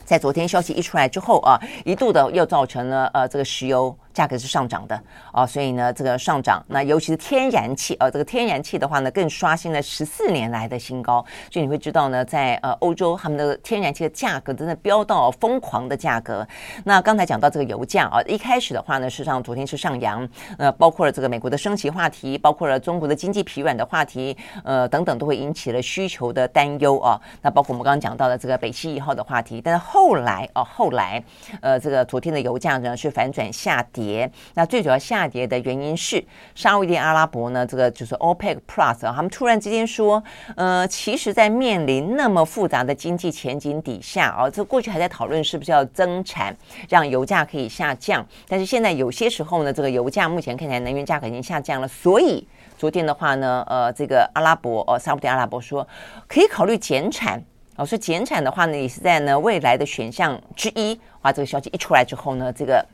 [0.06, 3.96] 在昨天消息一出来之后啊，一度的又造成了呃这个石油。
[4.18, 5.00] 价格是上涨的
[5.32, 11.24] 啊，所以呢，这个上涨，那尤其是天然气啊，这个天然气的话呢，更刷新了十四年来的新高。
[11.52, 16.44] 所以你会知道呢，在呃欧洲，他们的天然气的价格真的飙到疯狂的价格。
[16.84, 20.28] 那刚才讲到这个油价啊，一开始的话呢，事实上昨天是上扬，
[20.58, 27.22] 呃，包括了这个美国的升息话题，包括了中国的经济疲软的话题，呃，等等，都会引起了需求的担忧啊。
[27.44, 31.24] 那包括我们刚刚讲到的这个北溪一号的话题，但是后来啊，后来
[31.62, 34.07] 呃，这个昨天的油价呢是反转下跌。
[34.08, 36.24] 跌，那最主要下跌的原因是
[36.56, 40.24] 沙乌地阿拉伯呢，这个就是 OPEC Plus，他们突然之间说，
[40.56, 46.56] 呃，其实，在面临那么复杂的经济前景底下啊，这过去还在讨论是不是要增产，
[46.88, 55.86] 让油价可以下降，但是现在有些时候呢，这个油价目前看起来能源价格已经下降了，所以昨天的话呢，呃，这个阿拉伯呃沙乌地阿拉伯说
[56.30, 57.44] 可以考虑减产，
[57.76, 60.98] 哦，说减产的话呢，也是在呢未来的选项之一。
[61.24, 62.86] 哇，这个消息一出来之后呢，这个。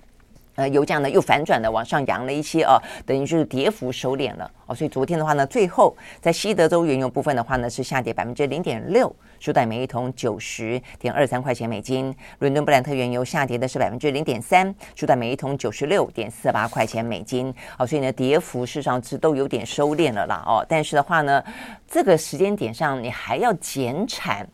[0.55, 4.75] 呃，油价呢又反转的往上扬了一些啊，等于就是跌幅收敛了哦。
[4.75, 12.15] 所以昨天的话呢，最后在西德州原油部分的话呢，是下跌百分之零点六，收在每一桶九十点二三块钱美金。
[12.37, 17.51] 伦敦布兰特原油下跌的是百分之零点三，收在每一桶九十六点四八块钱美金。
[17.79, 20.63] 哦，所以呢，跌幅事实上是都有点收敛了啦哦。
[20.69, 21.43] 但是的话呢，
[21.87, 24.47] 这个时间点上你还要减产，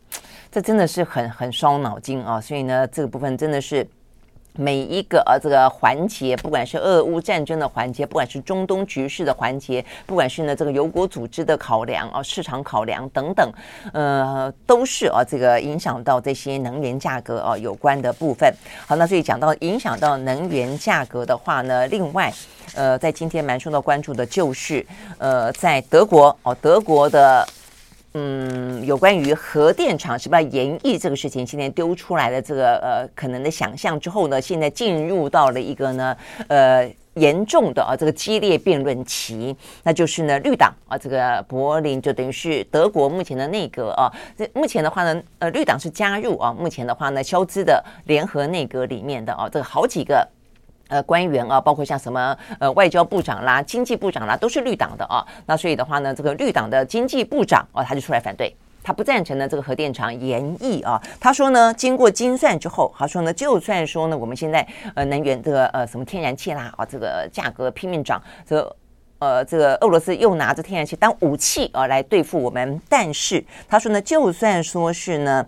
[0.50, 2.40] 这真的是很很烧脑筋啊。
[2.40, 3.86] 所以呢，这个部分真的是。
[4.54, 13.52] 每一个呃这个环节，不管是俄乌战争的环节，不管是中东局势的环节，不管是呢这个油国组织的考量啊，市场考量等等，
[13.92, 18.52] 呃，都是啊这个影响到这些能源价格啊有关的部分。
[18.86, 22.32] 好，那所以讲到影响到能源价格的话呢，另外
[22.74, 24.84] 呃，在今天蛮受到关注的就是
[25.18, 27.46] 呃，在德国哦，德国的。
[28.14, 36.16] 嗯，有关于核电厂是不是要延役这个事情，今天丢出来的这个呃可能的想象之后呢，现在进入到了一个呢
[36.48, 50.28] 呃严重的啊这个激烈辩论期，那就是呢绿党啊这个柏林就等于是德国目前的内阁啊，这目前的话呢呃绿党是加入啊目前的话呢肖兹的联合内阁里面的啊这个好几个。
[50.90, 55.24] 呃，官员啊，包括像什么呃外交部长啦、经济部长啦，都是绿党的啊。
[55.46, 61.00] 那所以的话呢，这个绿党的经济部长啊，他就出来反对，他不赞成呢这个核电厂延役啊。
[61.20, 68.76] 他说呢，经过精算之后，他说呢，就算说呢，我们现在呃能源这个呃什么天然气啦啊，这个价格拼命涨，这、
[69.20, 75.46] 呃这个俄罗斯又拿着天然气当武器啊来对付我们，但是他说呢，就算说是呢。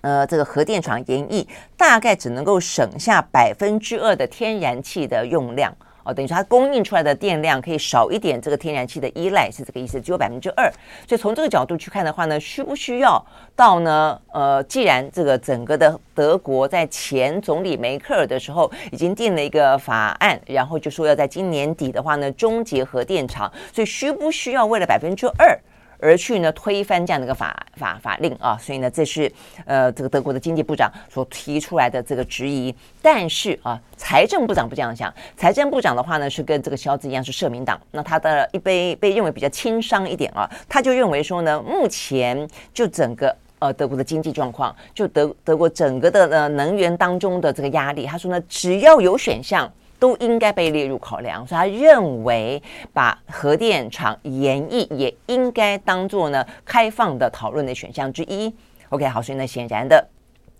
[0.00, 1.46] 呃，这个核电厂延役
[1.76, 5.74] 大概只能够省下百分之二的天然气的用量
[6.04, 10.72] 哦，等于说它供应出来的电量可以少一点，这个天然气的依赖是这个意思，只有百分之二。
[11.06, 13.22] 所以从这个角度去看的话呢，需不需要
[13.54, 14.18] 到呢？
[14.32, 25.58] 呃，既然这个整个的德国在前总理梅克尔的时候已经定了一个法案，然后就说要在今年底的话呢终结核电厂，所以需不需要为了百分之二？
[25.98, 29.30] 而去呢推翻这样的一个法法法令啊，所以呢，这是
[29.64, 32.74] 呃这个德国的经济部长所提出来的这个质疑。
[33.02, 49.70] 但是啊，财政部长不这样想，财政部长的话呢是跟这个肖兹一样是社民党，那他的一被被认为比较轻商一点啊，他就认为说呢，目前就整个呃德国的经济状况，就德德国整个的呃能源当中的这个压力，他说呢，只要有选项。
[49.98, 58.54] 都应该被列入考量，所以他认为把核电厂延役也应该当做呢开放的讨论的选项之一。
[58.90, 60.08] OK，好，所以呢，显然的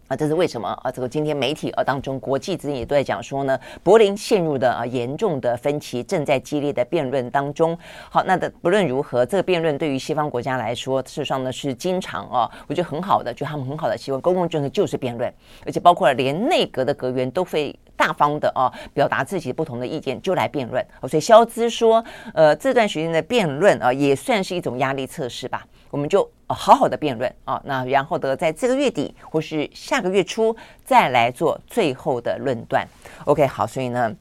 [0.08, 0.90] 啊，这是为什么啊？
[0.90, 7.78] 这个今天媒体啊当中，国际之间也都在讲说呢，柏林陷入的啊严重的分歧，正在激烈的辩论当中。
[8.10, 15.32] 好，那的不论如何，这个辩论对于西方国家来说，事实上呢是经常啊，我觉得很好的，就他们很好的习惯，公共政策就是辩论，
[15.64, 17.78] 而且包括了连内阁的阁员都会。
[17.98, 20.82] 大方的啊，表达自己不同的意见就来辩论。
[21.08, 25.66] 所以肖兹说，呃，这段时间的辩论啊，也算是一种压力测试吧。
[25.90, 32.86] 我们就好好的辩论啊，那然后的在这个月底或是下个月初再来做最后的论断。
[33.24, 34.14] OK，好，所以呢。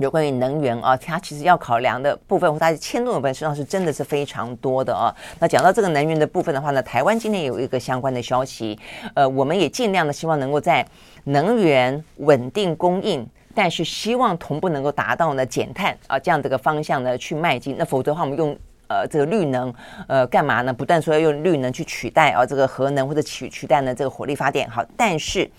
[0.00, 5.14] 有关于能源啊，它其实要考量的部分或它牵动的部分，实际上是真的是非常多的啊。
[5.38, 8.78] 那讲到这个能源的部分的话呢，台湾今天有一个相关的消息，
[9.12, 10.86] 呃，我们也尽量的希望能够在
[11.24, 17.76] 能源稳定供应，但是希望同步能够达到呢减碳啊这样的一个方向呢去迈进。
[17.78, 18.56] 那否则的话，我们用
[18.88, 19.70] 呃这个绿能
[20.08, 20.72] 呃干嘛呢？
[20.72, 25.50] 不断说要用绿能去取代啊这个核能或者取取代呢这个火力发电，好，但是。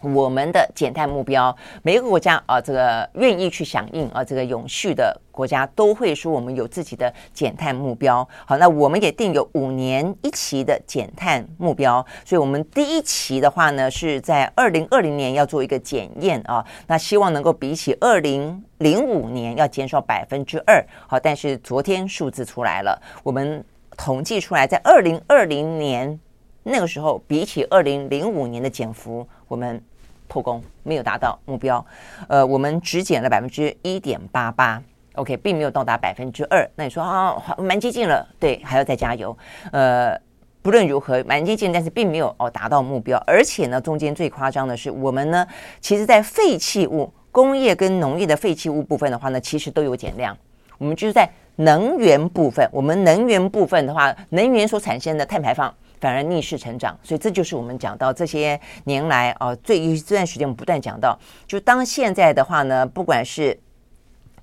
[0.00, 8.26] 我们的减碳目标，每一个国家啊，这个愿意去响应啊，这个永续的国家都会说我们有自己的减碳目标。
[8.46, 12.04] 好，那我们也定有五年一期的减碳目标。
[12.24, 16.64] 所以，我们第一期的话呢，是在二零二零年要做一个检验啊。
[16.86, 20.84] 那希望能够比起二零零五年要减少百分之二。
[21.08, 23.64] 好，但是昨天数字出来了，我们
[23.96, 26.18] 统计出来，在二零二零年
[26.62, 29.82] 那个时候，比起二零零五年的减幅，我们
[30.28, 31.84] 破功，没有达到目标，
[32.28, 34.80] 呃，我们只减了百分之一点八八
[35.14, 36.70] ，OK，并没有到达百分之二。
[36.76, 39.36] 那你说啊，蛮接近了，对，还要再加油。
[39.72, 40.16] 呃，
[40.62, 43.16] 不论如何，蛮接近，但是并没有哦达到目标。
[43.26, 45.46] 而且呢，中间最夸张的是，我们呢，
[45.80, 50.36] 其实在废弃物、工业跟农业的废弃物部分的话呢，其实都有减量。
[50.76, 55.74] 我们就是在能源部分，我们能源部分的话，能源所产生的碳排放。
[56.00, 63.58] 反而逆势成长，所以这就是我们讲到这些年来啊，最这段时间我们不断讲到，就当现在的话呢，不管是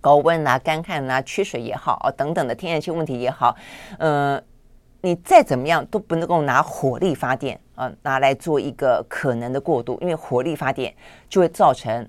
[0.01, 3.56] 高温啊、干旱啊、缺水也好啊等等的天然气问题也好，
[3.99, 4.41] 呃，
[5.01, 10.93] 你再怎么样都不能够拿火力发电啊拿来做一个可能的过渡，因为火力发电
[11.30, 12.08] 就会造成。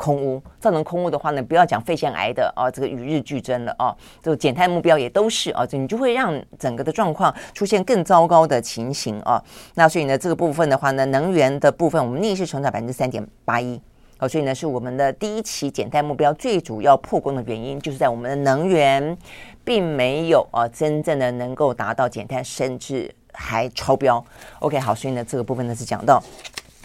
[0.00, 9.42] 空污造成空污的话呢，不要讲肺腺癌的啊，这个与日俱增了啊，就减碳目标也都是啊，就你就会让整个的状况出现更糟糕的情形啊。
[9.74, 13.78] 那所以呢，这个部分的话呢，能源的部分我们逆势成长百分之三点八一
[14.18, 19.14] 哦，所以呢，是我们的第一期减碳目标最主要破功的原因，就是在我们的能源
[19.62, 24.24] 并没有啊真正的能够达到减碳，甚至还超标。
[24.60, 26.22] OK，好，所以呢，这个部分呢是讲到。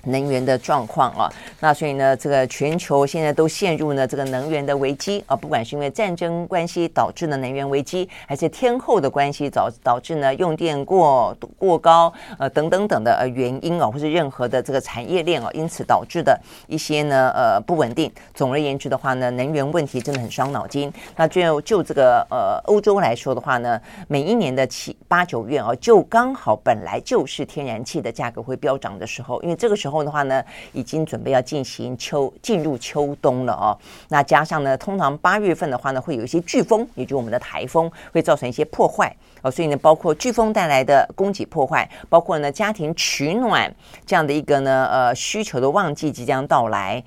[0.06, 18.12] 能源的状况啊，那所以呢，这个全球现在都陷入呢这个能源的危机啊，不管是因为战争关系导致的能源危机，还是天候的关系导导致呢用电过过高呃等等等的呃原因啊，或是任何的这个产业链啊，因此导致的一些呢呃不稳定。
[18.34, 20.94] 总而言之的话呢，能源问题真的很伤脑筋。
[21.16, 29.95] 那就就这个呃欧洲来说的话呢，每一年的七八九月啊，就刚好本来就是天然气的价格会飙涨的时候，因为这个时候。
[29.96, 30.44] 后的话呢，
[30.74, 33.72] 已经准备要进行秋进入秋冬了哦。
[34.10, 39.50] 那加上呢，通常八月份的话呢，会有一些飓风，也就我们的台风，会造成一些破坏哦。
[39.50, 43.74] 所以呢，包括飓风带来的供给破坏，包括呢家庭取暖
[44.06, 47.02] 这样的一个呢呃需求的旺季即将到来。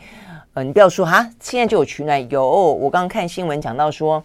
[0.54, 2.48] 呃，你不要说哈，现在就有取暖，有。
[2.48, 4.24] 我刚刚看新闻讲到说。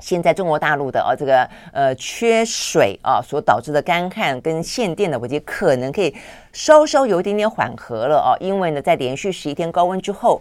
[0.00, 6.14] 现在中国大陆的啊，这个呃缺水啊所导致的干旱跟限电的问题，可能可以
[6.52, 10.40] 稍稍有一点点缓和了啊，因为呢，在连续十一天高温之后。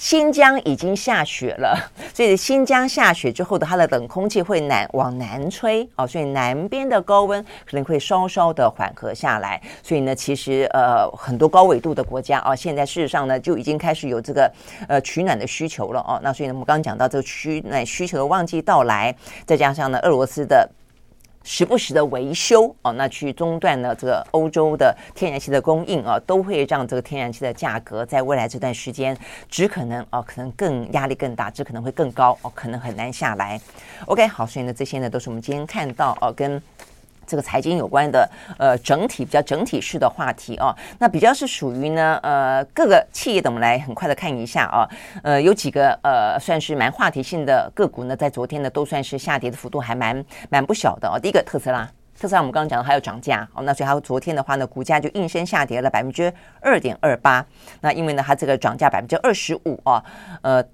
[0.00, 1.78] 新疆已经下雪了，
[2.14, 9.60] 所以新疆下雪之后的它的冷空气会南往南吹哦，所以南边的高温可能会稍稍的缓和下来。
[9.82, 14.50] 所以呢，其实呃很多高纬度的国家啊，现在事实上呢就已经开始有这个
[14.88, 16.18] 呃取暖的需求了哦。
[16.22, 20.66] 那所以呢，我们刚刚讲到这个取暖需求的旺季到来，再加上呢俄罗斯的。
[21.42, 29.16] 时不时的维修哦，那去中断了这个欧洲的天然气的供应啊，都会让这个天然气的价格在未来这段时间
[29.48, 33.60] 只可能哦，可能更压力更大，只可能会更高哦，可能很难下来。
[34.06, 36.62] OK，好，所以呢，这些呢都是我们今天看到哦跟。
[37.30, 38.28] 这个财经有关的
[38.58, 44.88] 呃整体比较整体式的话题啊，那比较是属于呢呃各个企业的，我们来很快的看一下啊，
[45.22, 51.16] 呃有几个呃算是蛮话题性的个股呢，在昨天呢都算是下跌的幅度还蛮蛮不小的哦。
[51.20, 57.46] 第一个特斯拉，特斯拉我们刚刚讲到还有涨价哦，那所以它昨天的话呢，股价就应声下跌了百分之二点二八。
[57.80, 60.02] 那因为呢它这个涨价百分之二十五啊，
[60.42, 60.64] 呃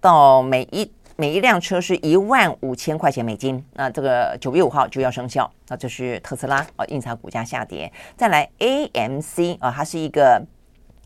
[0.00, 0.88] 到每一。
[1.16, 7.90] 每一辆车是一万五千块钱美金，那这个九月五号就要生效，那这是特斯拉啊，因此股价下跌。
[8.16, 10.44] 再来 AMC 啊，它是一个。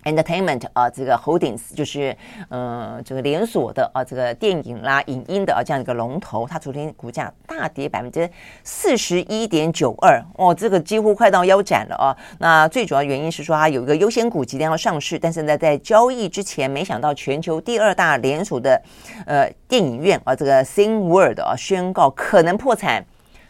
[0.05, 2.17] Entertainment 啊，这个 Holdings 就是
[2.51, 8.31] 嗯、这个连锁的啊，这个电影啦、影音的啊这样一个龙头，它昨天股价大跌百分之
[8.63, 12.17] 四十一点九二，哦，这个几乎快到腰斩了啊。
[12.39, 18.81] 那最主要原因是说它有一个优先股即将要上市，但是呢，在交易之前，没想到全球第二大连锁的
[19.27, 23.05] 呃电影院啊，这个 Cineworld 啊宣告可能破产，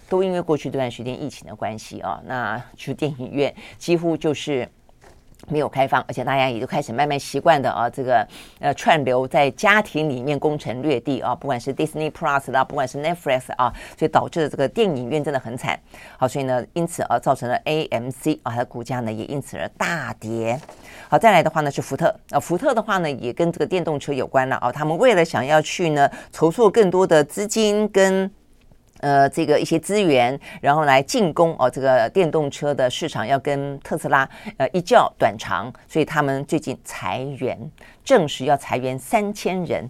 [0.08, 4.68] 都因为过去这段时间疫情的关系啊，那去电影院几乎就是。
[5.48, 8.26] 没有开放，而且大家也就开始慢慢习惯的啊，这个
[8.60, 15.78] 呃串流在家庭里面攻城略地啊，不管是 Disney Plus 啦，不管是 Netflix 啊，所以导致了这个电影院真的很惨。
[16.16, 20.58] 好，所以呢，因此啊，造成了 AMC 啊，它的股价呢也因此而大跌。
[21.08, 28.30] 好，再来的话呢是福特啊，福特的话呢也跟这个电动车有关了啊，他们为了想要去呢筹措更多的资金跟。
[29.00, 37.58] 呃，这个一些资源，然后来进攻哦，这个电动车的市场要跟特斯拉呃一较短长，所以他们最近裁员，
[38.04, 39.88] 证实要裁员三千人，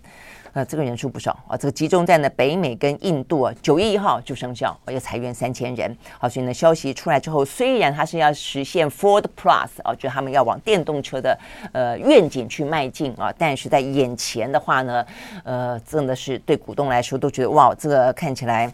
[0.52, 5.96] 呃，这个人数不少啊，这个集中在呢北美跟印度啊，九月一号就生效，要裁员三千人。
[6.18, 11.38] 好，所以呢消息出来之后，虽然它是要实现 Ford Plus 啊，就他们要往电动车的
[11.72, 15.06] 呃愿景去迈进啊，但是在眼前的话呢，
[15.44, 18.70] 呃，真的是对股东来说都觉得哇，这个看起来。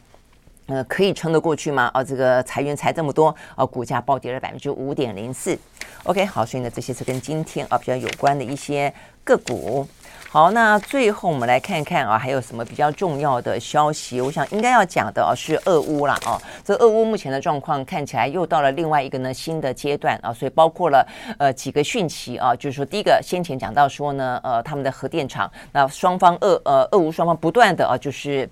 [0.67, 1.91] 呃，可以撑得过去吗？
[1.93, 5.59] 啊，这个裁员裁这么多，啊，股价暴跌了百分之五点零四。
[6.05, 8.93] OK，好，所以呢，这些是跟今天啊比较有关的一些
[9.23, 9.87] 个股。
[10.31, 14.23] 好，那最后我们来看看啊，还有什么比较重要的消息？
[14.23, 16.19] 我想应该要讲的啊是俄乌啦。
[16.25, 16.41] 啊。
[16.65, 21.07] 这俄乌目前的状况看起来又到了另外一个呢新的阶段啊，所以包括了
[21.39, 28.49] 呃几个讯息啊，就是说第一个先前讲到说呢，呃，他们的核电厂，那双方俄呃俄乌双方不断的啊就是。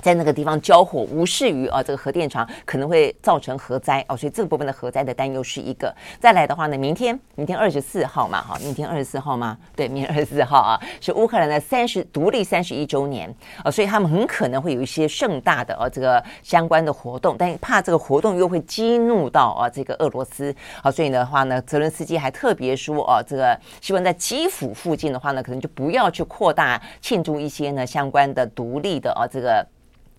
[0.00, 5.94] 在那个地方交火，无视于啊，这个核电厂可能会造成核灾哦，所以这个部分的核灾的担忧是一个。
[6.20, 9.58] 再来的话呢，明天，明天二十四号嘛，哈，明天二十四号吗？
[9.74, 13.32] 对，明天二十四号啊，是乌克兰的三十独立三十一周年
[13.64, 29.66] 啊，所以他们很可能会有一些盛大的啊这个相关的活动，但怕这个活动又会激怒到啊这个俄罗斯啊，所以的话呢，泽伦斯基还特别说啊，这个希望在基辅附近的话呢，可能就不要去扩大庆祝一些呢相关的独立的啊这个。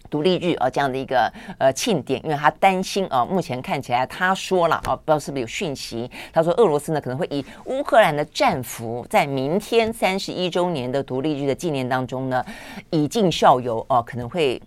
[0.10, 12.44] 独立日啊，这样的一个呃庆典，因为他担心啊，目前看起来他说了啊，不知道是不是有讯息，他说俄罗斯呢可能会以乌克兰的战俘在明天三十一周年的独立日的纪念当中呢，
[12.90, 14.62] 以儆效尤哦，可能会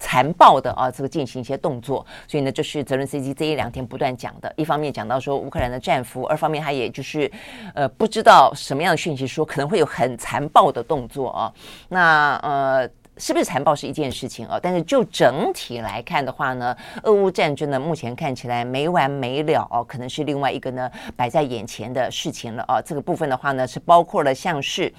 [0.00, 4.52] 残暴的啊，这个进行一些动作，所以呢，这是泽伦斯基这一两天不断讲的。
[4.56, 7.28] 一方面讲到说乌克兰的战俘，二方面他也就是
[7.74, 11.52] 呃不知道什么样的讯息说可能会有很残暴的动作啊。
[11.88, 12.88] 那呃
[13.18, 14.58] 是不是残暴是一件事情哦？
[14.62, 22.82] 但是就整体来看的话呢，俄乌战争呢目前看起来没完没了哦，可能是另外一个呢摆在眼前的事情了哦。
[22.84, 24.92] 这个部分的话呢是包括了像是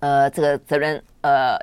[0.00, 1.56] 呃这个责任呃。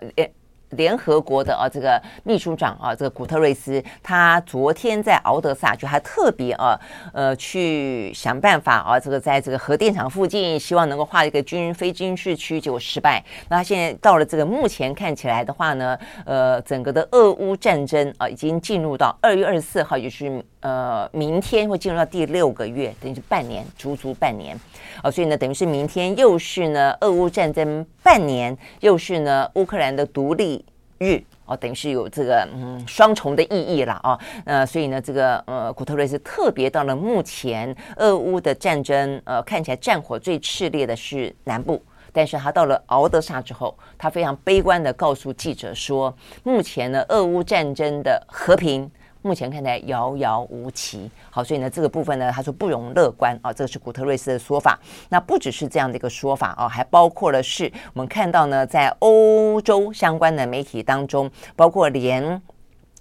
[0.73, 6.79] 联合国的啊，这个秘书长啊，这个古特瑞斯，他昨天在敖德萨就还特别啊，
[7.13, 13.23] 呃，去想办法啊，这个在这个核电厂附近，希望能够划一个军非军事区，结果失败。
[13.49, 24.59] 那他现在到了这个目前看起来的话呢，呃，整个的俄乌战争啊，已经进入到二月二十四号，也就是呃明天会进入到第六个月，等于是半年，足足半年。
[25.03, 30.63] 哦，所以呢，等于是明天又是呢俄乌战争半年，又是呢乌克兰的独立
[30.97, 34.17] 日哦，等于是有这个嗯双重的意义了啊。
[34.45, 41.81] 呃，所以呢，这个呃古特瑞斯特别到了目前俄乌的战争，呃，看起来战火最炽烈的是南部，
[42.13, 48.89] 但是他到了敖德萨之后，他非常悲观的告诉记者说，目前呢俄乌战争的和平。
[49.23, 54.77] 目前看来遥遥无期，好，所以呢，这个部分呢，他说不容乐观啊，这个是古特瑞斯的说法。
[55.09, 62.41] 那不只是这样的一个说法啊，还包括了是我们看到呢，在欧洲相关的媒体当中，包括连。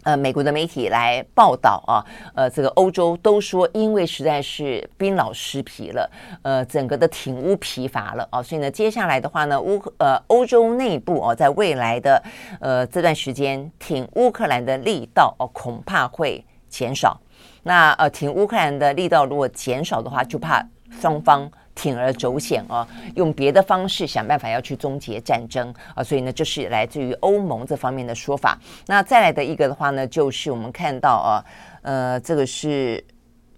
[0.03, 6.11] 呃，美国的媒体来报道啊，呃，这个欧洲都说，因为实在是兵老尸疲了，
[6.43, 12.23] 呃，整个的挺乌疲乏了啊，所以呢，接下来的话呢，乌呃欧洲内部啊，在未来的
[12.61, 17.21] 呃这段时间，挺乌克兰的力道哦，恐怕会减少。
[17.63, 20.67] 那呃，挺乌克兰的力道如果减少的话，就怕
[21.01, 21.51] 双方。
[21.75, 28.59] 铤而走险啊，用别的方式想办法要去终结战争啊，所以呢，这是来自于欧盟这方面的说法。
[28.87, 31.45] 那再来的一个的话呢，就是我们看到啊，
[31.83, 33.05] 呃，这个是。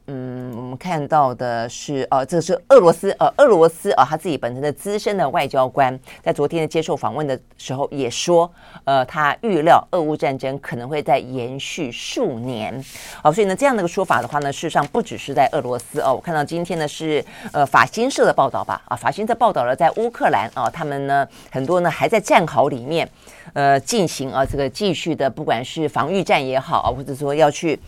[0.06, 8.50] 嗯，我们看到的是，呃，这是俄罗斯，呃，俄罗斯啊，他自己本身的资深的外交官，在昨天的接受访问的时候也说，
[8.84, 12.84] 呃，他预料俄乌战争可能会再延续数年，
[13.22, 23.08] 好，所以呢，这样的一个说法的话呢，事实上不只是在俄罗斯哦，我看到今天呢是呃法新社的报道吧，啊，法新社报道了在乌克兰啊，他们呢很多呢还在战壕里面，
[23.54, 27.80] 呃，进行啊这个继续的，不管是防御战也好啊，或者说要去。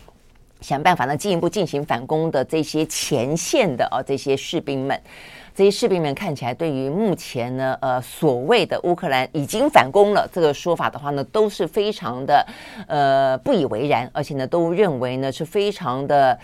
[0.61, 4.99] 想办法呢，进一步进行反攻的这些前线的啊，这些士兵们，
[5.53, 12.45] 这些士兵们看起来对于目前呢，呃，所谓的乌克兰已经反攻了这个说法的话呢，都是非常的
[12.87, 16.37] 呃不以为然，而且呢，都认为呢是非常的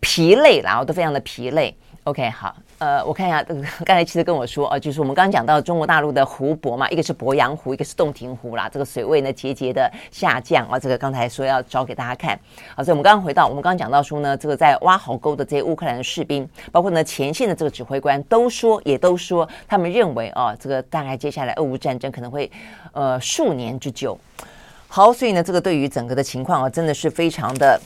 [0.00, 1.74] 疲累，然后都非常的疲累。
[2.06, 2.54] OK，好。
[2.78, 3.42] 呃，我看一下，
[3.84, 12.38] 刚才其实跟我说，呃，就是我们刚刚讲到中国大陆的湖泊嘛，一个是鄱阳湖，一个是洞庭湖啦，这个水位呢节节的下降啊，这个刚才说要找给大家看，
[12.76, 22.48] 好，所以我们刚刚回到，我们刚刚讲到说呢，这个在挖壕沟的这些乌克兰的士兵，包括呢前线的这个指挥官，都说，也都说，他们认为啊，这个大概接下来俄乌战争可能会
[22.92, 24.16] 呃数年之久。
[24.86, 27.80] 好，所以呢，这个对于整个的情况啊，真的是非常的。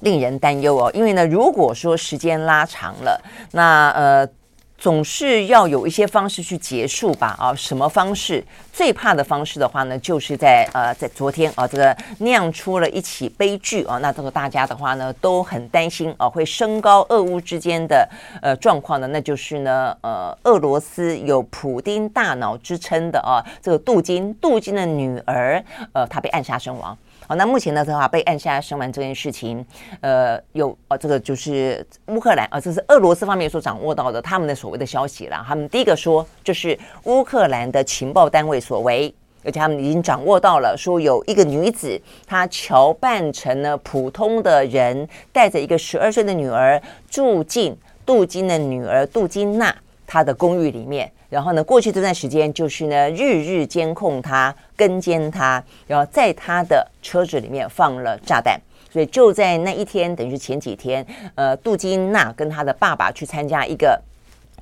[0.00, 3.20] 令人担忧哦，因为呢，如果说时间拉长了，
[3.52, 4.28] 那呃，
[4.76, 7.52] 总是要有一些方式去结束吧啊？
[7.54, 8.44] 什么方式？
[8.72, 13.98] 最怕的方式的话呢，就是在呃，在昨天啊，这个酿出了一起悲剧啊。
[13.98, 18.08] 那这个大家的话呢，都很担心啊，会升高俄乌之间的
[18.40, 19.08] 呃状况呢。
[19.08, 25.60] 那就是呢，呃，俄罗斯有普丁大脑之称的啊，这个杜金，杜金的女儿，
[25.92, 26.96] 呃，她被暗杀身亡。
[27.28, 29.62] 好，那目前呢的话，被暗杀身亡这件事情，
[30.00, 35.44] 呃，有呃、哦，这个就是乌克兰啊、呃，这是俄罗斯方面所掌握到的他们的所谓的消息了。
[35.46, 39.14] 他们第一个说，就是乌克兰的情报单位所为，
[39.44, 47.76] 而且他们已经掌握到了，说有一个女子，她乔扮成了普通的人，带着一个十二岁的女儿住进
[48.06, 49.76] 杜金的女儿杜金娜
[50.06, 51.12] 她的公寓里面。
[51.28, 58.60] 然后呢，过去这段时间就是呢，日日监控他，跟监他，然后在他的车子里面放了炸弹。
[58.90, 64.00] 所以就在那一天，等于是前几天，呃，杜金娜跟他的爸爸去参加一个。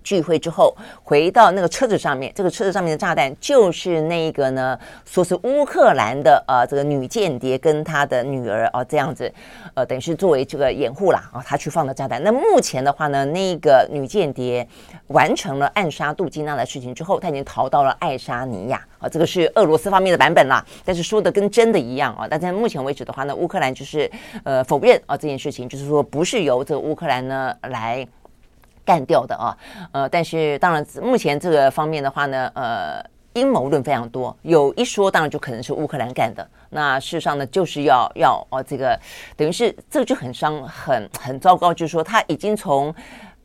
[0.07, 9.31] 聚会之后，回到那个车子上面，这个车子上面的炸弹就是那个呢，说是乌克兰的呃这个女间谍跟她的女儿啊这样子，
[9.75, 12.23] 呃等于是作为这个掩护啦啊，她去放的炸弹。
[12.23, 14.65] 那目前的话呢，那个女间谍
[15.09, 22.29] 完成了暗杀杜金娜的事情之后，她已经逃到了爱沙尼亚啊，这个是俄罗斯方面的版本啦，但是说的跟真的一样啊。
[22.31, 24.09] 但在目前为止的话呢，乌克兰就是
[24.45, 28.07] 呃否认啊这件事情，就是说不是由这个乌克兰呢来。
[28.87, 29.59] 干掉的啊，
[29.93, 36.49] 呃，但是当然，目前这个方面的话呢，呃，阴谋论非常多，有一说当然就可能是乌克兰干的。
[36.71, 38.99] 那事实上呢，就是要要哦，这个
[39.37, 42.95] 等于是这个就很伤，很很糟糕，就是说他已经从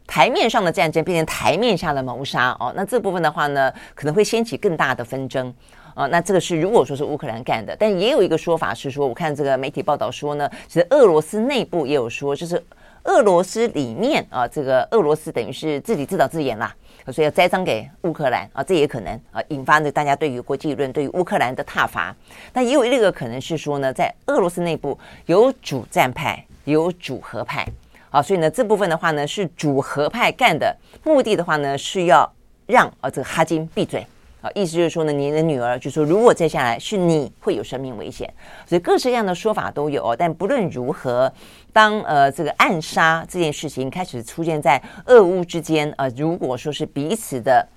[0.06, 2.72] 台面上的战争变成台面下的谋杀哦。
[2.76, 5.54] 那这部分的话呢，可能会掀起更大的纷争。
[5.94, 12.64] 啊、那这个是如果说是乌克兰干的，但也有一个说法是说，我看这个媒体报道说呢，其实俄罗斯内部也有说，就是
[13.04, 16.74] 俄罗斯里面啊，这个俄罗斯等于是自己自导自演啦，
[17.08, 22.16] 所以要栽赃给乌克兰啊，这也可能啊，引发呢大家对于国际舆论对于乌克兰的挞伐。
[22.54, 27.68] 那也有另一个可能是说呢，在俄罗斯内部有主战派，有主和派
[28.12, 32.32] 啊，所以呢这部分的话呢是主和派干的，目的的话呢是要
[32.68, 34.06] 让啊这个哈金闭嘴。
[34.42, 38.28] 啊，意思就是说呢，你的女儿就说，如果接下来是你，会有生命危险，
[38.66, 40.16] 所以各式各样的说法都有。
[40.16, 41.32] 但不论如何，
[41.72, 47.68] 当呃这个暗杀这件事情开始出现在俄乌之间，呃，如果说是彼此的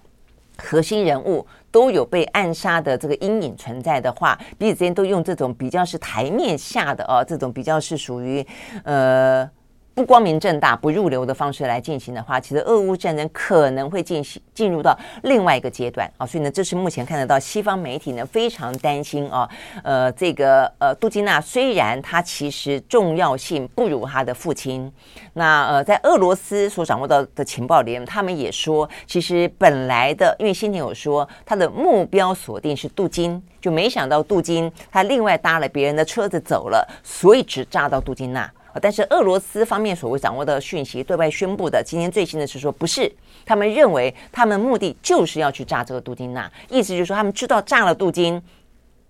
[0.56, 8.46] 核心人物都有被暗杀的这个阴影存在的话，彼此之间都用这种比较是台面下的啊，这种比较是属于
[8.84, 9.48] 呃。
[9.94, 19.48] 不光明正大、不入流的方式来进行的话，其实俄乌战争可能会进行进入到另外一个阶段啊，所以呢，这是目前看得到西方媒体呢非常担心啊。
[19.84, 24.92] 呃，这个呃，杜金娜虽然她其实重要性不如她的父亲，
[25.34, 38.50] 那呃，在俄罗斯所掌握到的情报里面，他们也说，其实本来的，因为先前有说他的目标锁定是杜金，就没想到杜金他另外搭了别人的车子走了，所以只炸到杜金娜。
[38.80, 43.10] 但是俄罗斯方面所谓掌握的讯息，对外宣布的，今天最新的是说不是，
[43.46, 48.42] 他们认为他们目的就是要去炸这个杜金娜，意思就是说他们知道炸了杜金，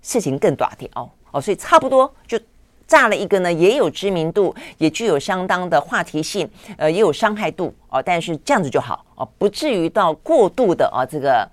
[0.02, 0.88] 事情更大条
[1.32, 2.38] 哦，所以差不多就
[2.86, 11.48] 炸了一个呢，也有知名度，也具有相当的话题性，呃，也有伤害度哦，但是这样子就好哦，不至于到过度的啊这个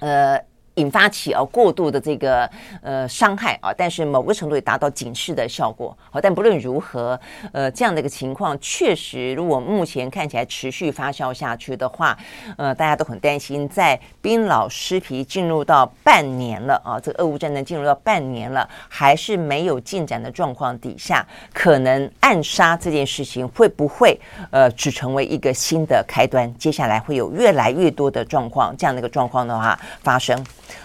[0.00, 0.47] 呃。
[0.78, 2.48] 引发起啊过度的这个
[2.82, 5.96] 呃伤害啊，但是某个程度也达到警示的效果。
[6.10, 7.18] 好，但不论如何，
[7.52, 12.16] 呃，这样的一个情况确实，如果目前看起来持续发酵下去的话，
[12.56, 24.18] 呃，大家都很担心，在兵老尸皮进入到半年了啊，这个俄乌战争进入到半年了，还是没有进展的状况底下，可能暗杀这件事情会不会
[24.50, 26.52] 呃只成为一个新的开端？
[26.56, 30.38] 接下来会有越来越多的状况，这样的一个状况的话发生。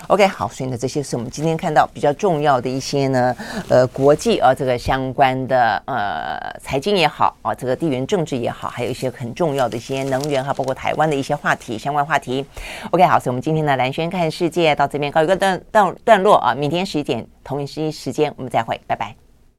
[0.07, 3.35] OK，好，所以呢，这些是我们今天看到比较重要的一些呢，
[3.69, 12.45] 呃，国际啊，这个相关的呃财经也好啊，这个地缘政治也好，还有一些很重要的一些能源哈，包括台湾的一些话题相关话题。
[12.91, 19.22] OK，好，所以我们今天呢，蓝轩看世界到这边告一个段段段落啊，明天十一点同一时间我们再会，拜拜。